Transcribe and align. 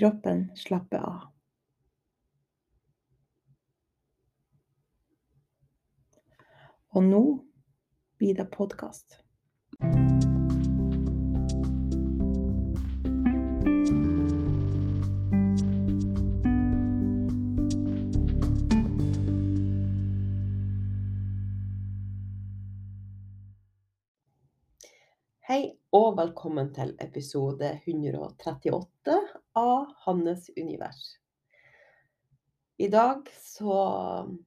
Kroppen 0.00 0.46
slapper 0.56 1.02
av. 1.04 1.26
Og 6.96 7.04
nå 7.04 7.20
blir 8.16 8.38
det 8.40 8.48
podkast. 8.54 9.20
Og 25.90 26.12
velkommen 26.14 26.68
til 26.70 26.92
episode 27.02 27.66
138 27.82 29.14
av 29.58 29.88
Hannes 30.04 30.44
univers. 30.54 31.00
I 32.78 32.86
dag 32.92 33.26
så 33.34 33.72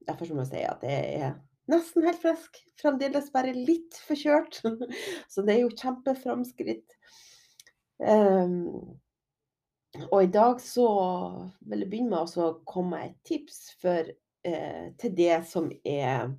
ja, 0.06 0.14
Først 0.16 0.32
må 0.32 0.40
jeg 0.40 0.48
si 0.54 0.62
at 0.64 0.86
jeg 0.88 1.10
er 1.18 1.34
nesten 1.68 2.06
helt 2.06 2.22
frisk. 2.22 2.56
Fremdeles 2.80 3.28
bare 3.34 3.52
litt 3.52 3.98
forkjørt. 4.06 4.62
Så 5.32 5.44
det 5.44 5.54
er 5.54 5.60
jo 5.62 5.74
kjempeframskritt. 5.76 6.96
Um, 8.00 8.96
og 10.08 10.24
i 10.24 10.32
dag 10.32 10.58
så 10.64 10.88
vil 11.68 11.84
jeg 11.84 11.92
begynne 11.92 12.16
med 12.16 12.40
å 12.40 12.48
komme 12.66 12.96
med 12.96 13.12
et 13.12 13.20
tips 13.28 13.60
for, 13.84 14.08
eh, 14.48 14.88
til 14.98 15.14
det 15.14 15.44
som 15.46 15.68
er 15.84 16.32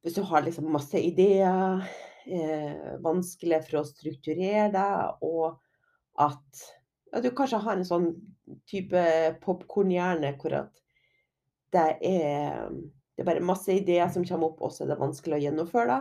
Hvis 0.00 0.14
du 0.16 0.22
har 0.24 0.44
liksom 0.44 0.70
masse 0.72 0.96
ideer, 0.96 1.82
eh, 2.26 2.96
vanskelig 3.04 3.62
for 3.68 3.80
å 3.80 3.88
strukturere 3.88 4.68
deg, 4.74 5.24
og 5.26 5.60
at 6.20 6.62
ja, 7.10 7.22
du 7.22 7.30
kanskje 7.34 7.62
har 7.64 7.78
en 7.78 7.86
sånn 7.86 8.08
type 8.70 9.02
popkornhjerne 9.42 10.34
hvor 10.40 10.56
at 10.64 10.80
det 11.70 11.86
er, 12.02 12.66
det 13.14 13.22
er 13.22 13.28
bare 13.28 13.44
masse 13.46 13.70
ideer 13.72 14.10
som 14.10 14.26
kommer 14.26 14.50
opp, 14.50 14.62
og 14.66 14.74
så 14.74 14.84
er 14.84 14.92
det 14.92 15.00
vanskelig 15.00 15.36
å 15.38 15.44
gjennomføre 15.44 15.92
det. 15.92 16.00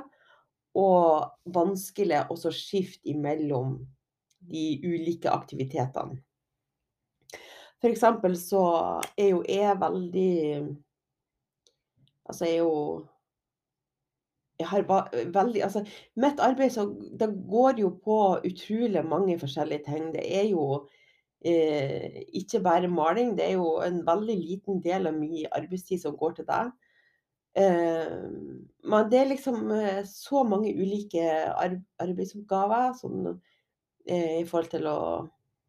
Og 0.80 1.54
vanskelig 1.54 2.24
å 2.30 2.38
skifte 2.54 3.10
imellom 3.12 3.78
de 4.50 4.66
ulike 4.86 5.30
aktivitetene. 5.30 6.18
Eksempel 7.86 8.36
så 8.36 8.64
er 9.16 9.32
jo 9.32 9.44
jeg 9.48 9.80
veldig 9.80 10.36
Altså, 12.30 12.46
jeg 12.46 12.60
er 12.60 12.62
jo 12.62 12.74
har 14.68 14.84
veldig 15.34 15.64
Altså, 15.64 15.84
mitt 16.16 16.40
arbeid 16.40 16.72
så 16.74 16.86
det 17.20 17.30
går 17.50 17.80
jo 17.80 17.94
på 18.04 18.20
utrolig 18.46 19.06
mange 19.06 19.40
forskjellige 19.40 19.86
ting. 19.86 20.12
Det 20.14 20.26
er 20.26 20.50
jo 20.50 20.88
eh, 21.46 22.24
ikke 22.34 22.60
bare 22.64 22.92
maling, 22.92 23.38
det 23.38 23.46
er 23.46 23.58
jo 23.58 23.80
en 23.86 24.02
veldig 24.08 24.36
liten 24.36 24.84
del 24.84 25.08
av 25.08 25.18
min 25.18 25.46
arbeidstid 25.52 26.02
som 26.02 26.18
går 26.18 26.32
til 26.40 26.50
det. 26.50 26.66
Eh, 27.56 28.18
men 28.84 29.12
det 29.12 29.20
er 29.20 29.32
liksom 29.32 29.72
eh, 29.72 30.04
så 30.06 30.44
mange 30.44 30.74
ulike 30.76 31.24
ar 31.50 31.80
arbeidsoppgaver 32.00 32.94
sånn, 33.00 33.38
i 34.10 34.46
forhold 34.48 34.72
til 34.72 34.88
å 34.90 35.00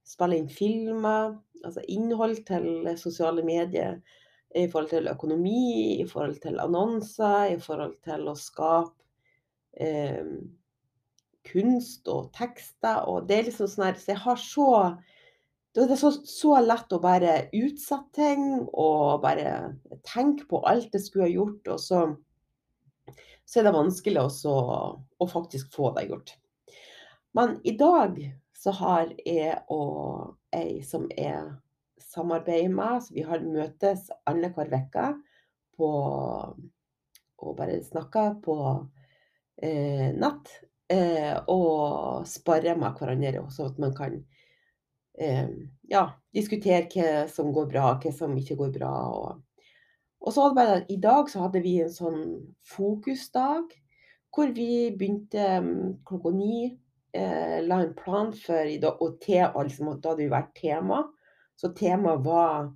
spille 0.06 0.38
inn 0.38 0.48
filmer, 0.48 1.34
altså 1.60 1.82
innhold 1.92 2.38
til 2.48 2.86
sosiale 2.96 3.42
medier 3.44 3.98
i 4.54 4.66
forhold 4.70 4.90
til 4.90 5.10
økonomi, 5.10 6.00
i 6.02 6.06
forhold 6.08 6.40
til 6.42 6.58
annonser, 6.62 7.54
i 7.54 7.60
forhold 7.62 7.94
til 8.06 8.26
å 8.30 8.34
skape 8.38 8.96
eh, 9.78 10.32
kunst 11.46 12.10
og 12.10 12.32
tekster. 12.36 13.04
Og 13.06 13.28
det 13.28 13.38
er 13.38 13.48
liksom 13.48 13.70
sånn 13.70 13.88
her 13.88 14.00
Så 14.00 14.12
jeg 14.12 14.22
har 14.24 14.42
så 14.42 14.70
Det 15.70 15.86
er 15.86 16.00
så, 16.00 16.10
så 16.26 16.56
lett 16.64 16.92
å 16.92 16.98
bare 16.98 17.44
utsette 17.54 18.10
ting 18.16 18.64
og 18.74 19.22
bare 19.22 19.76
tenke 20.02 20.48
på 20.50 20.64
alt 20.66 20.90
jeg 20.96 21.04
skulle 21.04 21.28
ha 21.28 21.30
gjort, 21.30 21.68
og 21.70 21.78
så, 21.78 22.00
så 23.46 23.60
er 23.60 23.68
det 23.68 23.76
vanskelig 23.76 24.18
også 24.24 24.54
å 25.22 25.28
faktisk 25.30 25.70
få 25.70 25.92
det 25.94 26.08
gjort. 26.08 26.34
Men 27.38 27.60
i 27.62 27.76
dag 27.78 28.18
så 28.58 28.74
har 28.80 29.14
jeg 29.22 29.60
og 29.70 30.34
ei 30.58 30.80
som 30.82 31.06
er 31.14 31.52
samarbeider 32.10 32.72
med. 32.74 33.04
Så 33.04 33.14
vi 33.16 33.26
har 33.26 33.44
møtes 33.44 34.10
annenhver 34.28 34.72
uke 34.74 35.06
og 37.40 37.56
bare 37.56 37.78
snakker 37.84 38.34
på 38.44 38.56
eh, 39.62 40.10
nett. 40.12 40.50
Eh, 40.90 41.36
og 41.46 42.26
sparer 42.26 42.74
med 42.78 42.98
hverandre, 42.98 43.44
så 43.54 43.68
at 43.70 43.76
man 43.78 43.92
kan 43.94 44.16
eh, 45.14 45.46
ja, 45.86 46.08
diskutere 46.34 46.88
hva 46.90 47.28
som 47.30 47.52
går 47.54 47.68
bra, 47.70 47.92
hva 48.02 48.10
som 48.14 48.34
ikke 48.38 48.56
går 48.58 48.72
bra. 48.74 48.90
Og, 49.14 49.68
og 50.20 50.34
så 50.34 50.48
bare, 50.56 50.80
I 50.90 50.98
dag 50.98 51.30
så 51.30 51.44
hadde 51.44 51.62
vi 51.62 51.76
en 51.84 51.94
sånn 51.94 52.24
fokusdag 52.72 53.70
hvor 54.34 54.50
vi 54.54 54.90
begynte 54.98 55.46
mm, 55.62 56.02
klokka 56.06 56.34
ni. 56.34 56.66
Eh, 57.14 57.56
la 57.66 57.80
en 57.84 57.94
plan 57.94 58.34
for 58.34 58.90
og 58.90 59.16
te, 59.22 59.40
altså, 59.46 59.94
Da 59.94 60.12
hadde 60.12 60.24
vi 60.24 60.30
vært 60.30 60.52
tema. 60.58 61.04
Så 61.60 61.72
temaet 61.76 62.24
var 62.24 62.70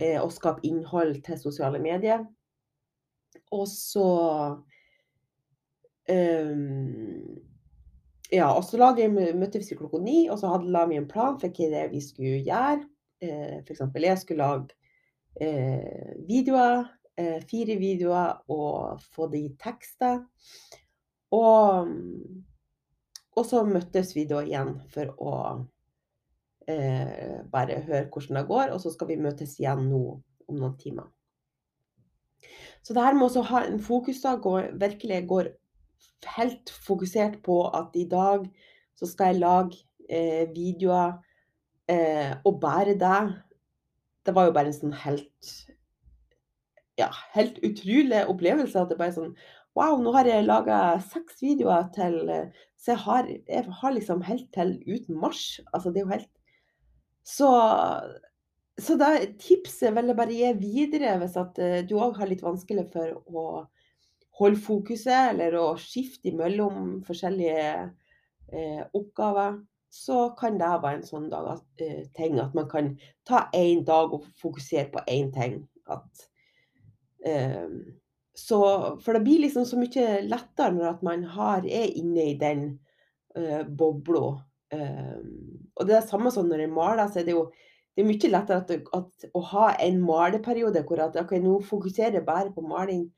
eh, 0.00 0.18
å 0.18 0.26
skape 0.34 0.66
innhold 0.66 1.20
til 1.26 1.38
sosiale 1.38 1.78
medier. 1.82 2.24
Og 3.54 3.68
så 3.70 4.08
um, 6.10 7.38
Ja, 8.30 8.48
og 8.54 8.62
så 8.66 8.78
møttes 9.10 9.70
vi 9.70 9.78
klokka 9.78 9.98
ni, 10.02 10.28
og 10.30 10.38
så 10.38 10.52
hadde, 10.52 10.70
la 10.70 10.84
vi 10.90 10.98
en 10.98 11.08
plan 11.10 11.38
for 11.38 11.50
hva 11.54 11.70
det 11.72 11.86
vi 11.94 12.02
skulle 12.02 12.42
gjøre. 12.46 12.84
Eh, 13.22 13.56
F.eks. 13.62 13.82
jeg 13.94 14.18
skulle 14.22 14.46
lage 14.46 14.76
eh, 15.42 16.14
videoer, 16.28 16.86
eh, 17.18 17.40
fire 17.50 17.76
videoer, 17.78 18.38
og 18.50 19.02
få 19.14 19.26
det 19.32 19.42
i 19.44 19.50
tekster. 19.58 20.22
Og, 21.34 21.90
og 23.34 23.44
så 23.46 23.64
møttes 23.66 24.14
vi 24.16 24.26
da 24.30 24.42
igjen 24.46 24.76
for 24.94 25.10
å 25.18 25.34
eh, 26.70 27.38
bare 27.52 27.80
høre 27.86 28.08
hvordan 28.08 28.40
det 28.40 28.46
går, 28.48 28.74
og 28.74 28.80
så 28.82 28.92
skal 28.94 29.10
vi 29.10 29.20
møtes 29.20 29.56
igjen 29.58 29.88
nå 29.90 30.02
om 30.48 30.58
noen 30.58 30.76
timer. 30.80 31.08
Så 32.82 32.94
det 32.96 33.04
her 33.04 33.16
med 33.16 33.36
å 33.36 33.46
ha 33.50 33.64
en 33.66 33.80
fokusdag 33.84 34.46
og 34.48 34.70
virkelig 34.80 35.20
går 35.28 35.50
helt 36.36 36.72
fokusert 36.86 37.40
på 37.44 37.62
at 37.76 37.96
i 37.96 38.06
dag 38.08 38.46
så 38.98 39.08
skal 39.08 39.32
jeg 39.32 39.42
lage, 39.42 39.82
eh, 40.08 40.48
videoer, 40.54 41.18
eh, 41.88 42.34
og 42.44 42.60
bare 42.60 42.94
det 42.98 43.42
Det 44.26 44.34
var 44.34 44.44
jo 44.46 44.52
bare 44.52 44.66
en 44.68 44.72
sånn 44.72 44.92
helt 44.92 45.48
ja, 46.98 47.08
helt 47.32 47.56
utrolig 47.64 48.26
opplevelse 48.28 48.76
at 48.78 48.90
det 48.90 48.98
bare 48.98 49.08
er 49.08 49.16
sånn 49.16 49.36
Wow, 49.74 49.96
nå 50.02 50.12
har 50.12 50.26
jeg 50.26 50.44
laga 50.44 51.00
seks 51.00 51.40
videoer 51.40 51.88
til 51.94 52.28
så 52.76 52.92
jeg 52.92 53.00
har 53.04 53.28
jeg 53.28 53.64
har 53.80 53.92
liksom 53.92 54.22
helt 54.22 54.48
til 54.52 54.74
uten 54.88 55.18
mars. 55.20 55.60
Altså, 55.72 55.90
det 55.90 56.00
er 56.00 56.06
jo 56.06 56.12
helt 56.14 56.30
Så 57.30 57.50
så 58.80 58.94
da 58.96 59.10
tipset 59.36 59.92
vil 59.92 60.08
jeg 60.08 60.16
bare 60.16 60.32
gi 60.32 60.50
videre 60.56 61.18
hvis 61.20 61.34
at, 61.36 61.58
eh, 61.60 61.82
du 61.84 61.98
òg 62.00 62.16
har 62.16 62.30
litt 62.30 62.40
vanskelig 62.40 62.86
for 62.94 63.18
å 63.28 63.42
holde 64.40 64.60
fokuset, 64.64 65.34
eller 65.34 65.52
å 65.60 65.74
skifte 65.76 66.30
imellom 66.30 67.02
forskjellige, 67.04 67.66
eh, 68.48 68.80
oppgaver, 68.96 69.58
så 69.92 70.30
kan 70.38 70.56
det 70.56 70.70
være 70.80 71.02
en 71.02 71.04
sånn 71.04 71.28
dag 71.28 71.50
eh, 71.82 72.06
ting 72.16 72.40
at 72.40 72.56
man 72.56 72.70
kan 72.72 72.94
ta 73.28 73.50
én 73.52 73.84
dag 73.84 74.14
og 74.16 74.24
fokusere 74.40 74.88
på 74.94 75.04
én 75.12 75.28
ting. 75.34 75.60
At 75.92 76.30
Ehm, 77.26 77.84
så 78.34 78.60
for 79.00 79.12
det 79.12 79.20
blir 79.20 79.42
liksom 79.44 79.66
så 79.68 79.78
mye 79.80 80.20
lettere 80.24 80.72
når 80.76 81.02
man 81.04 81.24
har 81.34 81.66
er 81.66 81.90
inne 81.98 82.30
i 82.32 82.36
den, 82.40 82.78
eh, 83.36 83.64
bobla. 83.64 84.44
Ehm, 84.74 85.68
og 85.76 85.86
det 85.86 85.96
er 85.96 86.00
det 86.02 86.10
samme 86.10 86.30
som 86.34 86.48
når 86.48 86.64
jeg 86.64 86.72
maler, 86.74 87.08
så 87.10 87.20
er 87.20 87.28
det 87.28 87.36
jo 87.36 87.50
det 87.96 88.04
er 88.04 88.06
mye 88.06 88.28
lettere 88.30 88.62
at 88.62 88.70
at 88.96 89.30
å 89.34 89.40
ha 89.50 89.70
en 89.82 89.98
maleperiode 90.06 90.84
hvor 90.86 91.02
at 91.02 91.16
OK, 91.20 91.34
nå 91.42 91.56
fokuserer 91.66 92.20
jeg 92.20 92.26
bare 92.28 92.52
på 92.54 92.62
maling, 92.64 93.08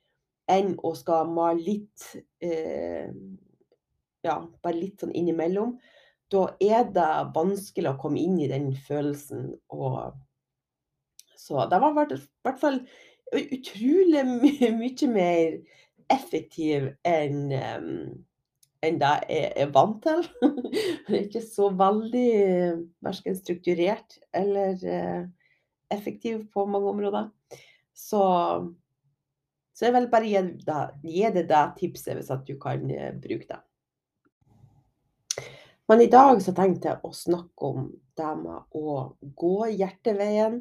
enn 0.51 0.73
å 0.83 0.95
skal 0.99 1.29
male 1.31 1.61
litt, 1.63 2.07
eh, 2.43 3.11
ja, 4.25 4.37
bare 4.65 4.79
litt 4.79 5.03
sånn 5.05 5.13
innimellom. 5.15 5.77
Da 6.33 6.47
er 6.65 6.87
det 6.97 7.11
vanskelig 7.37 7.93
å 7.93 7.99
komme 8.01 8.21
inn 8.23 8.39
i 8.41 8.49
den 8.51 8.73
følelsen 8.89 9.53
og 9.77 10.17
Så 11.37 11.65
det 11.69 11.79
var 11.83 11.91
i 11.91 12.17
hvert 12.47 12.61
fall 12.61 12.77
utrolig 13.35 14.23
my 14.29 14.71
mye 14.79 15.09
mer 15.11 15.57
effektiv 16.13 16.91
enn, 17.09 17.51
ehm, 17.53 18.25
enn 18.83 18.99
det 19.01 19.13
jeg 19.31 19.53
er 19.65 19.73
vant 19.75 20.03
til. 20.03 20.25
Det 21.07 21.15
er 21.17 21.25
ikke 21.27 21.45
så 21.45 21.69
veldig 21.77 22.29
verken 23.05 23.37
strukturert 23.39 24.19
eller, 24.35 24.79
eh, 24.83 25.25
effektiv 25.93 26.47
på 26.55 26.65
mange 26.67 26.89
områder. 26.89 27.29
Så 27.95 28.23
så 29.73 29.89
jeg 29.89 29.95
vil 29.97 30.09
bare 30.13 30.29
gi 30.29 30.41
deg 30.67 31.05
gi 31.09 31.29
deg 31.35 31.47
det 31.49 31.63
tipset 31.79 32.19
hvis 32.19 32.31
at 32.31 32.45
du 32.47 32.59
kan, 32.61 32.85
eh, 32.91 33.15
bruke 33.17 33.49
det. 33.49 33.61
Men 35.89 36.01
i 36.05 36.11
dag 36.13 36.41
så 36.45 36.55
tenkte 36.55 36.89
jeg 36.89 37.01
å 37.03 37.11
snakke 37.13 37.71
om 37.73 37.89
det 38.17 38.33
med 38.39 38.77
å 38.79 39.17
gå 39.37 39.57
hjerteveien, 39.73 40.61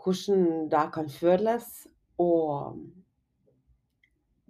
hvordan 0.00 0.68
det 0.70 0.84
kan 0.94 1.10
føles, 1.10 1.66
og 2.18 2.78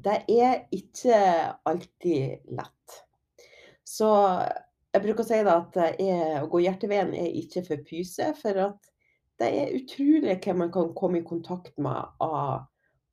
det 0.06 0.20
er 0.30 0.66
ikke 0.74 1.18
alltid 1.66 2.52
lett. 2.54 2.98
Så 3.86 4.08
jeg 4.94 5.02
bruker 5.02 5.24
å 5.24 5.28
si 5.28 5.40
at 5.42 5.78
er 5.82 6.42
å 6.42 6.50
gå 6.50 6.62
hjerteveien 6.64 7.12
er 7.14 7.34
ikke 7.42 7.64
for 7.66 7.82
pyse, 7.86 8.30
for 8.40 8.62
at 8.68 8.92
det 9.40 9.48
er 9.52 9.74
utrolig 9.76 10.38
hva 10.40 10.54
man 10.56 10.72
kan 10.72 10.94
komme 10.96 11.20
i 11.20 11.26
kontakt 11.26 11.74
med 11.82 12.22
av 12.24 12.68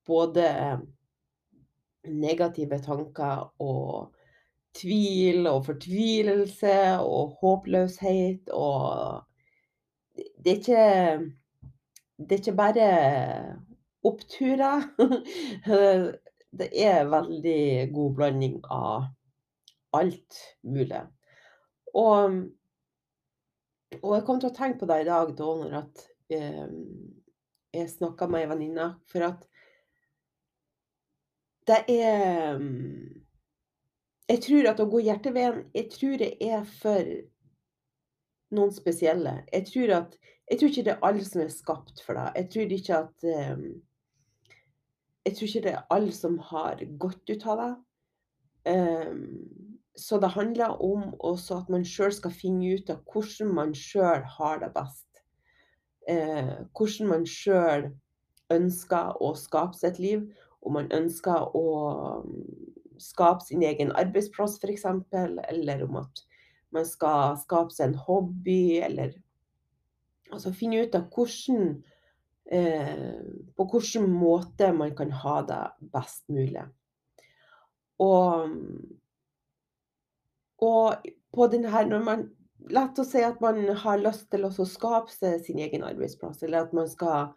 både 0.08 0.46
negative 2.08 2.80
tanker 2.84 3.48
og 3.64 4.14
tvil 4.78 5.48
og 5.50 5.66
fortvilelse 5.68 6.78
og 7.04 7.36
håpløshet 7.42 8.50
og 8.56 9.24
det 10.14 10.52
er 10.52 10.60
ikke 10.60 10.88
det 12.24 12.36
er 12.36 12.42
ikke 12.42 12.56
bare 12.56 12.88
oppturer. 14.04 14.84
Det 16.54 16.70
er 16.86 17.10
veldig 17.10 17.62
god 17.94 18.18
blanding 18.18 18.60
av 18.72 19.08
alt 19.98 20.42
mulig. 20.66 21.02
Og 21.98 22.44
og 24.02 24.16
jeg 24.16 24.26
kom 24.26 24.40
til 24.42 24.50
å 24.50 24.56
tenke 24.56 24.82
på 24.82 24.90
det 24.90 25.04
i 25.04 25.10
dag 25.10 25.34
da 25.38 25.50
når 25.60 25.76
at, 25.84 26.06
eh, 26.34 26.70
jeg 27.74 27.92
snakka 27.92 28.28
med 28.30 28.42
ei 28.42 28.50
venninne, 28.50 28.88
for 29.10 29.28
at 29.28 29.46
det 31.68 31.84
er 31.90 32.60
Jeg 34.30 34.40
tror 34.42 34.68
at 34.70 34.80
å 34.80 34.88
gå 34.90 35.02
hjerteveien, 35.04 35.66
jeg 35.76 35.90
tror 35.92 36.14
det 36.18 36.30
er 36.42 36.62
for 36.64 37.10
noen 38.56 38.72
spesielle. 38.72 39.34
Jeg 39.52 39.68
tror 39.68 39.92
at 39.98 40.16
jeg 40.50 40.60
tror 40.60 40.70
ikke 40.70 40.86
det 40.88 40.94
er 40.94 41.04
alle 41.04 41.26
som 41.28 41.42
er 41.44 41.52
skapt 41.52 42.00
for 42.06 42.16
det. 42.18 42.32
Jeg 42.40 42.50
tror 42.54 42.74
ikke 42.78 43.00
at 43.04 43.26
eh, 43.28 43.66
Jeg 45.26 45.36
tror 45.36 45.48
ikke 45.48 45.64
det 45.64 45.74
er 45.74 45.88
alle 45.94 46.12
som 46.12 46.38
har 46.52 46.82
godt 47.00 47.30
ut 47.30 47.46
av 47.48 47.60
det. 47.62 47.74
Um, 48.74 49.80
så 49.96 50.18
det 50.20 50.34
handler 50.34 50.82
om 50.84 51.14
også 51.20 51.62
at 51.62 51.70
man 51.72 51.86
sjøl 51.86 52.12
skal 52.16 52.34
finne 52.34 52.74
ut 52.76 52.90
av 52.92 53.04
hvordan 53.08 53.54
man 53.56 53.74
sjøl 53.78 54.24
har 54.38 54.60
det 54.64 54.72
best. 54.76 55.08
Uh, 56.10 56.68
hvordan 56.76 57.12
man 57.12 57.28
sjøl 57.30 57.92
ønsker 58.52 59.16
å 59.24 59.34
skape 59.40 59.80
sitt 59.80 60.00
liv. 60.00 60.28
Om 60.64 60.80
man 60.80 60.92
ønsker 60.96 61.56
å 61.56 61.68
skape 63.00 63.44
sin 63.48 63.64
egen 63.64 63.92
arbeidsplass 64.00 64.60
f.eks., 64.60 64.86
eller 65.14 65.84
om 65.88 66.00
at 66.04 66.24
man 66.74 66.88
skal 66.88 67.38
skape 67.42 67.76
seg 67.76 67.92
en 67.92 68.02
hobby, 68.08 68.80
eller 68.84 69.16
Altså 70.34 70.50
finne 70.56 70.80
ut 70.82 70.96
av 70.98 71.12
hvordan 71.14 71.76
på 72.50 73.66
hvilken 73.72 74.10
måte 74.12 74.74
man 74.76 74.92
kan 74.96 75.12
ha 75.24 75.36
det 75.48 75.62
best 75.94 76.28
mulig. 76.30 76.66
Og 78.04 78.52
og 80.64 81.08
på 81.34 81.48
den 81.52 81.68
når 81.68 82.04
man 82.04 82.30
La 82.72 82.86
oss 82.98 83.10
si 83.12 83.20
at 83.20 83.42
man 83.44 83.58
har 83.76 84.00
lyst 84.00 84.30
til 84.32 84.46
å 84.48 84.66
skape 84.68 85.12
seg 85.12 85.42
sin 85.44 85.60
egen 85.60 85.84
arbeidsplass, 85.84 86.44
eller 86.44 86.64
at 86.64 86.74
man 86.74 86.88
skal, 86.88 87.34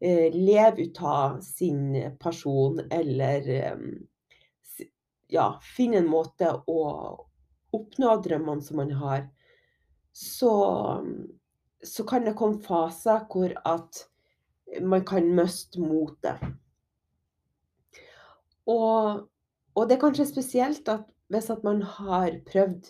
eh, 0.00 0.30
leve 0.30 0.86
ut 0.86 1.02
av 1.02 1.40
sin 1.42 2.14
person, 2.20 2.80
eller, 2.90 3.48
eh, 3.48 4.86
ja, 5.28 5.58
finne 5.60 5.96
en 5.96 6.06
måte 6.06 6.62
å 6.68 7.26
oppnå 7.74 8.22
drømmene 8.22 8.62
som 8.62 8.76
man 8.76 8.90
har, 8.90 9.28
så 10.12 10.54
så 11.84 12.04
kan 12.04 12.24
det 12.24 12.34
komme 12.34 12.58
faser 12.58 13.26
hvor 13.30 13.52
at 13.64 14.07
man 14.82 15.04
kan 15.08 15.28
miste 15.34 15.80
motet. 15.80 16.42
Og 18.68 19.28
og 19.78 19.86
det 19.86 19.94
er 19.94 20.02
kanskje 20.02 20.26
spesielt 20.26 20.88
at 20.90 21.06
hvis 21.30 21.50
at 21.54 21.62
man 21.62 21.82
har 21.86 22.32
prøvd 22.48 22.88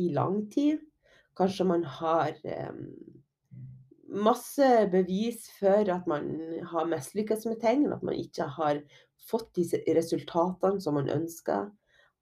i 0.00 0.08
lang 0.14 0.40
tid, 0.50 0.80
kanskje 1.38 1.66
man 1.68 1.84
har, 1.84 2.32
eh, 2.44 2.72
masse 4.08 4.88
bevis 4.90 5.50
for 5.58 5.90
at 5.94 6.06
man 6.06 6.24
har 6.72 6.88
mislykkes 6.90 7.46
med 7.46 7.60
ting, 7.60 7.86
at 7.92 8.02
man 8.02 8.14
ikke 8.14 8.48
har 8.56 8.80
fått 9.30 9.54
de 9.54 9.66
resultatene 9.94 10.80
som 10.80 10.94
man 10.94 11.10
ønsker. 11.12 11.68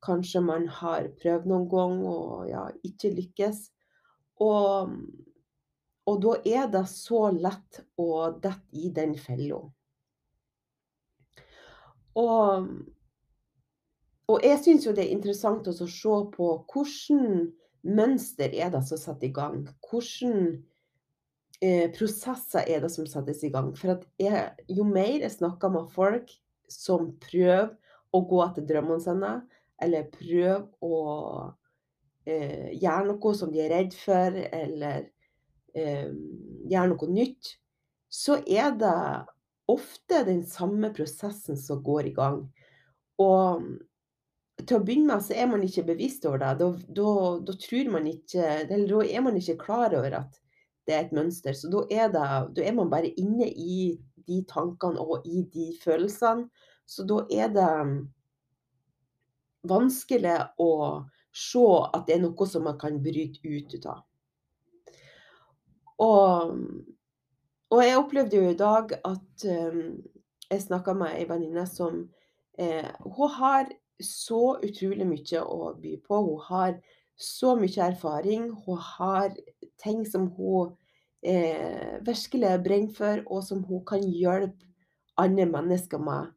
Kanskje 0.04 0.42
man 0.44 0.68
har 0.68 1.08
prøvd 1.22 1.46
noen 1.46 1.68
gang 1.70 2.02
og, 2.04 2.48
ja, 2.50 2.66
ikke 2.84 3.14
lykkes. 3.14 3.70
Og 4.40 4.92
og 6.06 6.20
da 6.22 6.36
er 6.46 6.68
det 6.70 6.84
så 6.90 7.26
lett 7.34 7.80
å 7.98 8.10
dette 8.42 8.78
i 8.78 8.92
den 8.94 9.16
fella. 9.18 9.62
Og 12.16 12.68
og 14.26 14.42
jeg 14.42 14.58
syns 14.58 14.86
jo 14.86 14.94
det 14.94 15.04
er 15.06 15.14
interessant 15.14 15.68
å 15.70 15.74
se 15.76 16.14
på 16.34 16.46
hvordan 16.72 17.44
mønster 17.86 18.54
er 18.54 18.72
det 18.74 18.82
som 18.88 18.98
setter 18.98 19.28
i 19.28 19.34
gang? 19.34 19.60
Hvordan, 19.86 20.64
eh, 21.62 21.86
prosesser 21.94 22.66
er 22.66 22.82
det 22.82 22.90
som 22.90 23.06
settes 23.06 23.44
i 23.46 23.52
gang? 23.54 23.70
For 23.78 24.02
jeg 24.18 24.48
jo 24.66 24.84
mer 24.84 25.20
jeg 25.22 25.36
snakker 25.36 25.70
med 25.70 25.92
folk 25.94 26.32
som 26.68 27.12
prøver 27.22 27.76
å 28.10 28.22
gå 28.26 28.42
etter 28.48 28.66
drømmene 28.66 29.04
sine, 29.04 29.32
eller 29.78 30.10
prøver 30.10 30.66
å, 30.82 31.54
eh, 32.26 32.72
gjøre 32.74 33.06
noe 33.06 33.34
som 33.34 33.52
de 33.52 33.60
er 33.60 33.70
redd 33.70 33.94
for, 33.94 34.34
eller 34.34 35.06
eh, 35.76 36.10
gjøre 36.70 36.92
noe 36.92 37.10
nytt, 37.12 37.52
så 38.08 38.38
er 38.46 38.72
det 38.80 38.96
ofte 39.70 40.22
den 40.26 40.44
samme 40.46 40.92
prosessen 40.94 41.58
som 41.58 41.82
går 41.84 42.10
i 42.10 42.14
gang. 42.16 42.40
Og 43.22 43.66
til 44.62 44.78
å 44.78 44.84
begynne 44.84 45.10
med 45.10 45.24
så 45.26 45.36
er 45.36 45.48
man 45.50 45.64
ikke 45.66 45.86
bevisst 45.90 46.24
over 46.28 46.40
det. 46.42 46.52
Da, 46.62 46.70
da, 46.96 47.12
da 47.44 47.56
ikke 48.08 48.50
da 48.88 49.00
er 49.04 49.24
man 49.24 49.38
ikke 49.38 49.58
klar 49.60 49.94
over 49.96 50.20
at 50.22 50.40
det 50.86 50.94
er 50.94 51.04
et 51.04 51.16
mønster. 51.16 51.56
Så 51.56 51.70
da 51.72 51.82
er, 51.90 52.08
det, 52.14 52.28
da 52.56 52.64
er 52.64 52.76
man 52.76 52.90
bare 52.92 53.12
inne 53.20 53.48
i 53.50 53.96
de 54.26 54.40
tankene 54.48 55.02
og 55.02 55.26
i 55.26 55.44
de 55.52 55.72
følelsene. 55.82 56.48
Så 56.86 57.02
da 57.06 57.24
er 57.34 57.50
det 57.50 57.70
vanskelig 59.66 60.38
å 60.62 60.72
se 61.36 61.64
at 61.90 62.06
det 62.06 62.16
er 62.16 62.22
noe 62.22 62.46
som 62.48 62.64
man 62.64 62.78
kan 62.80 63.00
bryte 63.02 63.42
ut 63.42 63.74
av. 63.90 64.05
Og, 66.02 66.58
og 67.70 67.82
jeg 67.82 67.98
opplevde 67.98 68.36
jo 68.36 68.50
i 68.52 68.58
dag 68.58 68.92
at 68.98 69.46
um, 69.48 69.80
jeg 70.50 70.62
snakka 70.62 70.94
med 70.94 71.16
ei 71.16 71.26
venninne 71.28 71.64
som 71.66 72.04
eh, 72.58 72.90
Hun 73.02 73.32
har 73.38 73.70
så 74.02 74.58
utrolig 74.60 75.06
mye 75.08 75.40
å 75.42 75.72
by 75.80 75.96
på. 76.04 76.20
Hun 76.28 76.42
har 76.50 76.76
så 77.16 77.54
mye 77.58 77.88
erfaring. 77.88 78.50
Hun 78.66 78.80
har 78.92 79.32
ting 79.82 80.04
som 80.06 80.28
hun 80.36 80.74
eh, 81.24 81.96
virkelig 82.04 82.52
brenner 82.64 82.94
for, 82.94 83.24
og 83.26 83.44
som 83.44 83.64
hun 83.64 83.84
kan 83.88 84.04
hjelpe 84.04 84.68
andre 85.16 85.46
mennesker 85.48 85.98
med. 85.98 86.32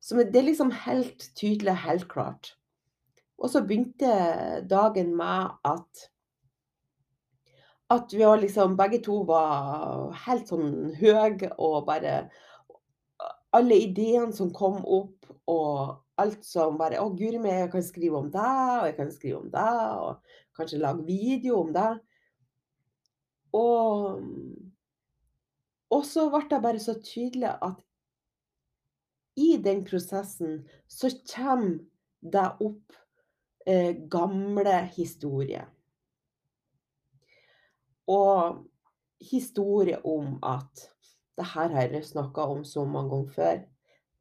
Så 0.00 0.20
det 0.22 0.38
er 0.38 0.46
liksom 0.46 0.70
helt 0.84 1.30
tydelig, 1.34 1.74
helt 1.82 2.06
klart. 2.08 2.54
Og 3.40 3.50
så 3.50 3.64
begynte 3.64 4.62
dagen 4.70 5.14
med 5.16 5.56
at 5.66 6.04
at 7.94 8.14
vi 8.14 8.24
var 8.24 8.40
liksom 8.42 8.76
begge 8.78 9.00
to 9.04 9.22
var 9.28 10.12
helt 10.26 10.50
sånn 10.50 10.94
høye 11.00 11.52
og 11.58 11.84
bare 11.88 12.24
Alle 13.54 13.76
ideene 13.78 14.34
som 14.34 14.48
kom 14.50 14.80
opp, 14.82 15.28
og 15.46 16.00
alt 16.18 16.42
som 16.42 16.78
bare 16.78 16.98
'Å, 16.98 17.06
guri 17.14 17.38
meg, 17.38 17.52
jeg 17.52 17.70
kan 17.70 17.84
skrive 17.86 18.18
om 18.18 18.30
deg, 18.30 18.80
og 18.80 18.86
jeg 18.88 18.96
kan 18.96 19.12
skrive 19.14 19.38
om 19.38 19.50
deg', 19.50 20.00
og 20.02 20.18
kanskje 20.58 20.80
lage 20.82 21.06
video 21.06 21.60
om 21.60 21.70
deg. 21.72 22.00
Og 23.54 24.18
og 25.94 26.02
så 26.06 26.26
ble 26.32 26.42
det 26.50 26.62
bare 26.62 26.82
så 26.82 26.96
tydelig 26.98 27.52
at 27.62 27.78
i 29.38 29.56
den 29.62 29.84
prosessen 29.86 30.62
så 30.90 31.10
kommer 31.30 31.78
det 32.34 32.46
opp 32.64 32.96
eh, 33.66 33.94
gamle 34.10 34.76
historier. 34.94 35.68
Og 38.10 38.64
historier 39.24 40.02
om 40.06 40.36
at 40.42 40.88
det 41.38 41.46
her 41.54 41.70
har 41.74 41.94
jeg 41.94 42.04
snakka 42.06 42.46
om 42.52 42.64
så 42.64 42.84
mange 42.84 43.10
ganger 43.10 43.32
før. 43.36 43.62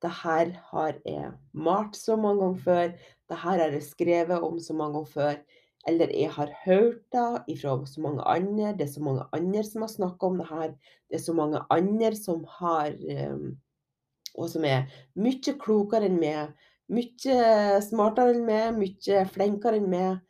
Det 0.03 0.11
her 0.23 0.53
har 0.71 0.95
jeg 1.05 1.31
malt 1.53 1.95
så 1.95 2.15
mange 2.15 2.41
ganger 2.41 2.63
før. 2.63 2.87
Det 3.29 3.37
her 3.43 3.59
har 3.61 3.75
jeg 3.75 3.83
skrevet 3.83 4.41
om 4.41 4.59
så 4.59 4.73
mange 4.73 4.93
ganger 4.97 5.11
før. 5.13 5.35
Eller 5.87 6.11
jeg 6.15 6.31
har 6.31 6.49
hørt 6.65 7.03
det 7.11 7.59
fra 7.61 7.85
så 7.85 8.01
mange 8.01 8.23
andre. 8.23 8.73
Det 8.73 8.87
er 8.87 8.93
så 8.93 9.03
mange 9.03 9.23
andre 9.33 9.63
som 9.63 9.81
har 9.81 9.91
snakka 9.91 10.25
om 10.25 10.37
det 10.37 10.47
her. 10.49 10.69
Det 11.09 11.19
er 11.19 11.23
så 11.23 11.33
mange 11.33 11.59
andre 11.69 12.15
som 12.15 12.45
har 12.59 12.93
um, 13.31 13.57
Og 14.35 14.49
som 14.49 14.63
er 14.65 14.87
mye 15.13 15.53
klokere 15.61 16.07
enn 16.09 16.15
meg. 16.17 16.55
Mye 16.89 17.81
smartere 17.85 18.33
enn 18.33 18.47
meg, 18.47 18.71
mye 18.79 19.25
flinkere 19.29 19.77
enn 19.77 19.91
meg. 19.91 20.23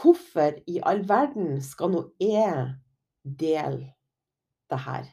Hvorfor 0.00 0.56
i 0.66 0.80
all 0.86 1.02
verden 1.08 1.60
skal 1.62 1.92
nå 1.92 2.04
jeg 2.20 2.74
dele 3.22 3.92
det 4.70 4.80
her? 4.86 5.08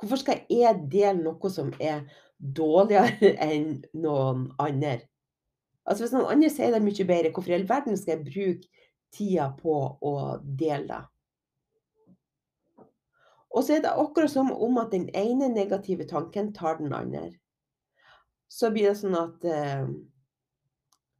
Hvorfor 0.00 0.18
skal 0.20 0.42
jeg 0.50 0.86
dele 0.90 1.22
noe 1.22 1.50
som 1.52 1.70
er 1.78 2.02
dårligere 2.38 3.30
enn 3.48 3.84
noen 3.94 4.48
andre? 4.58 5.04
Altså 5.84 6.04
Hvis 6.04 6.14
noen 6.16 6.32
andre 6.32 6.50
sier 6.50 6.74
det 6.74 6.82
mye 6.82 7.06
bedre, 7.06 7.30
hvorfor 7.30 7.52
i 7.52 7.58
all 7.58 7.68
verden 7.68 7.98
skal 8.00 8.16
jeg 8.16 8.26
bruke 8.30 8.86
tida 9.14 9.50
på 9.60 9.76
å 10.02 10.14
dele 10.42 10.88
det? 10.90 11.02
Og 13.54 13.62
så 13.62 13.76
er 13.76 13.84
det 13.84 13.94
akkurat 13.94 14.32
som 14.32 14.50
om 14.50 14.80
at 14.82 14.90
den 14.90 15.06
ene 15.14 15.46
negative 15.52 16.08
tanken 16.10 16.50
tar 16.56 16.80
den 16.80 16.94
andre. 16.96 17.28
Så 18.50 18.72
blir 18.74 18.90
det 18.90 18.98
sånn 18.98 19.14
at 19.18 19.46
eh, 19.46 19.86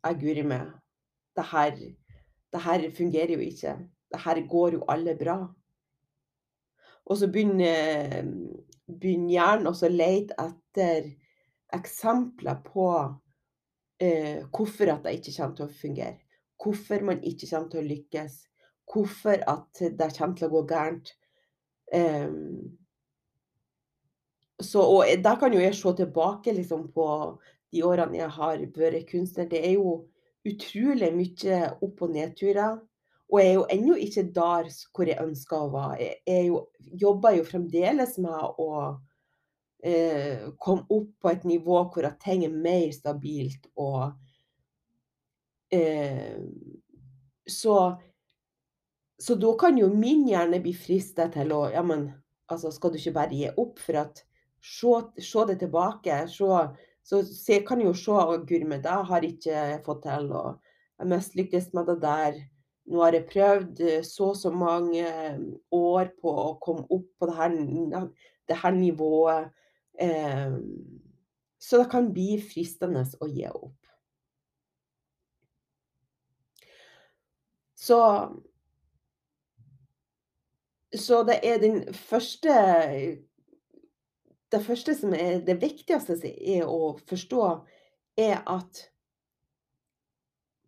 Jeg 0.05 0.19
guri 0.21 0.43
meg. 0.45 0.73
Det 1.35 1.45
her, 1.49 1.79
det 2.55 2.63
her 2.63 2.87
fungerer 2.95 3.35
jo 3.35 3.43
ikke. 3.43 3.75
Det 4.15 4.21
her 4.23 4.41
går 4.49 4.79
jo 4.79 4.85
alle 4.89 5.17
bra. 5.19 5.39
Og 7.05 7.19
så 7.19 7.29
begynner, 7.29 8.23
begynner 8.87 9.35
hjernen 9.35 9.69
også 9.69 9.91
å 9.91 9.93
lete 9.93 10.37
etter 10.41 11.11
eksempler 11.75 12.61
på 12.65 12.87
eh, 14.01 14.45
hvorfor 14.55 14.93
at 14.95 15.05
det 15.05 15.19
ikke 15.19 15.35
kommer 15.37 15.59
til 15.59 15.67
å 15.67 15.81
fungere. 15.83 16.21
Hvorfor 16.63 17.05
man 17.05 17.21
ikke 17.27 17.51
kommer 17.51 17.73
til 17.73 17.83
å 17.83 17.89
lykkes. 17.91 18.39
Hvorfor 18.89 19.45
at 19.51 19.83
det 19.83 20.11
kommer 20.17 20.39
til 20.39 20.49
å 20.49 20.55
gå 20.55 20.65
gærent. 20.71 21.13
Um, 21.95 22.79
så, 24.63 24.81
og 24.81 25.11
da 25.25 25.35
kan 25.41 25.53
jo 25.53 25.61
jeg 25.61 25.77
se 25.77 25.93
tilbake 25.99 26.55
liksom, 26.55 26.87
på 26.95 27.07
de 27.75 27.83
årene 27.85 28.21
jeg 28.21 28.33
har 28.39 28.65
vært 28.77 29.09
kunstner. 29.11 29.49
Det 29.51 29.61
er 29.67 29.77
jo 29.77 30.05
utrolig 30.45 31.11
mye 31.15 31.61
opp- 31.81 32.05
og 32.05 32.13
nedturer. 32.15 32.79
Og 33.33 33.41
jeg 33.41 33.49
er 33.49 33.55
jo 33.57 33.67
ennå 33.73 33.97
ikke 34.05 34.27
der 34.37 34.69
hvor 34.95 35.09
jeg 35.09 35.23
ønsker 35.23 35.59
å 35.59 35.73
være. 35.73 36.09
Jeg 36.29 36.49
jo, 36.51 36.61
jobber 37.01 37.39
jo 37.39 37.47
fremdeles 37.49 38.19
med 38.23 38.61
å 38.61 38.71
eh, 39.85 40.51
komme 40.61 40.85
opp 40.93 41.11
på 41.25 41.33
et 41.33 41.47
nivå 41.49 41.81
hvor 41.89 42.11
ting 42.23 42.45
er 42.47 42.55
mer 42.55 42.91
stabilt 42.95 43.71
og 43.75 44.13
eh, 45.73 46.37
Så 47.49 47.77
så 49.25 49.35
da 49.39 49.53
kan 49.57 49.79
jo 49.79 49.87
min 49.95 50.27
hjerne 50.29 50.59
bli 50.61 50.73
frista 50.77 51.29
til 51.33 51.53
å 51.55 51.69
Ja, 51.73 51.83
men 51.87 52.09
altså, 52.51 52.73
skal 52.75 52.93
du 52.93 52.99
ikke 52.99 53.15
bare 53.15 53.37
gi 53.39 53.51
opp 53.57 53.79
for 53.81 54.01
at 54.03 54.25
se 54.65 55.45
det 55.49 55.59
tilbake. 55.61 56.25
Se, 56.29 56.49
så, 57.05 57.21
jeg 57.49 57.67
kan 57.69 57.83
jo 57.85 57.93
se 57.97 58.17
Guri 58.49 58.65
meg, 58.65 58.83
det 58.85 58.93
har 59.11 59.27
ikke 59.27 59.63
fått 59.85 60.07
til. 60.07 60.31
Og 60.33 60.55
jeg 61.01 61.11
mislykkes 61.11 61.73
med 61.77 61.91
det 61.91 61.99
der. 62.05 62.39
Nå 62.89 63.01
har 63.01 63.17
jeg 63.17 63.29
prøvd 63.29 63.83
eh, 63.85 64.01
så 64.05 64.31
og 64.33 64.39
så 64.41 64.53
mange 64.53 65.05
eh, 65.05 65.39
år 65.73 66.11
på 66.21 66.33
å 66.33 66.49
komme 66.65 66.85
opp 66.93 67.07
på 67.21 67.29
det 67.29 67.37
her, 67.37 68.09
det 68.49 68.59
her 68.61 68.77
nivået. 68.77 69.53
Eh, 70.01 70.57
så 71.61 71.81
det 71.81 71.91
kan 71.93 72.11
bli 72.13 72.39
fristende 72.45 73.05
å 73.21 73.29
gi 73.29 73.47
opp. 73.53 73.79
Så 77.85 78.01
så 80.95 81.25
det 81.27 81.41
er 81.43 81.59
den 81.59 81.81
første 81.95 82.53
Det 84.53 84.61
første 84.65 84.95
som 84.97 85.15
er 85.17 85.41
det 85.45 85.57
viktigste 85.63 86.17
er 86.29 86.67
å 86.69 86.95
forstå, 87.09 87.47
er 88.21 88.43
at 88.47 88.91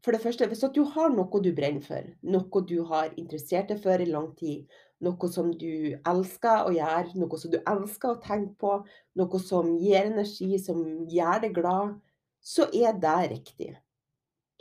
For 0.06 0.14
det 0.14 0.22
første, 0.22 0.46
hvis 0.46 0.62
du 0.70 0.84
har 0.94 1.10
noe 1.10 1.38
du 1.42 1.48
brenner 1.50 1.82
for, 1.82 2.04
noe 2.22 2.60
du 2.62 2.76
har 2.86 3.08
interessert 3.18 3.72
deg 3.72 3.80
for 3.82 3.98
i 3.98 4.06
lang 4.06 4.28
tid, 4.38 4.68
noe 5.02 5.30
som 5.34 5.48
du 5.50 5.96
elsker 6.06 6.68
å 6.68 6.70
gjøre, 6.76 7.16
noe 7.18 7.40
som 7.42 7.50
du 7.50 7.56
elsker 7.58 8.12
å 8.12 8.20
tenke 8.22 8.54
på, 8.60 8.76
noe 9.18 9.40
som 9.42 9.72
gir 9.82 10.06
energi, 10.06 10.60
som 10.62 10.84
gjør 11.10 11.42
deg 11.42 11.56
glad, 11.58 11.96
så 12.38 12.68
er 12.70 12.94
det 13.02 13.16
riktig. 13.32 13.72